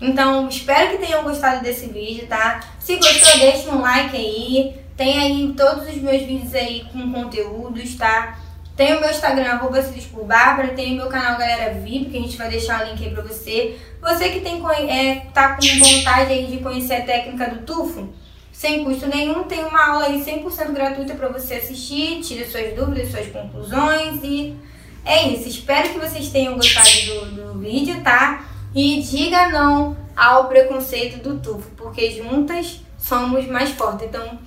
[0.00, 2.58] Então, espero que tenham gostado desse vídeo, tá?
[2.80, 4.81] Se gostou, deixa um like aí.
[4.96, 8.38] Tem aí todos os meus vídeos aí com conteúdos, tá?
[8.76, 9.82] Tem o meu Instagram, arroba
[10.24, 13.12] Bárbara, tem o meu canal Galera VIP, que a gente vai deixar o link aí
[13.12, 13.78] pra você.
[14.00, 18.08] Você que tem, é, tá com vontade aí de conhecer a técnica do tufo,
[18.52, 23.10] sem custo nenhum, tem uma aula aí 100% gratuita para você assistir, tire suas dúvidas,
[23.10, 24.56] suas conclusões e
[25.04, 25.48] é isso.
[25.48, 28.44] Espero que vocês tenham gostado do, do vídeo, tá?
[28.74, 34.06] E diga não ao preconceito do tufo, porque juntas somos mais fortes.
[34.06, 34.38] Então,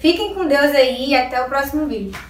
[0.00, 2.29] Fiquem com Deus aí e até o próximo vídeo.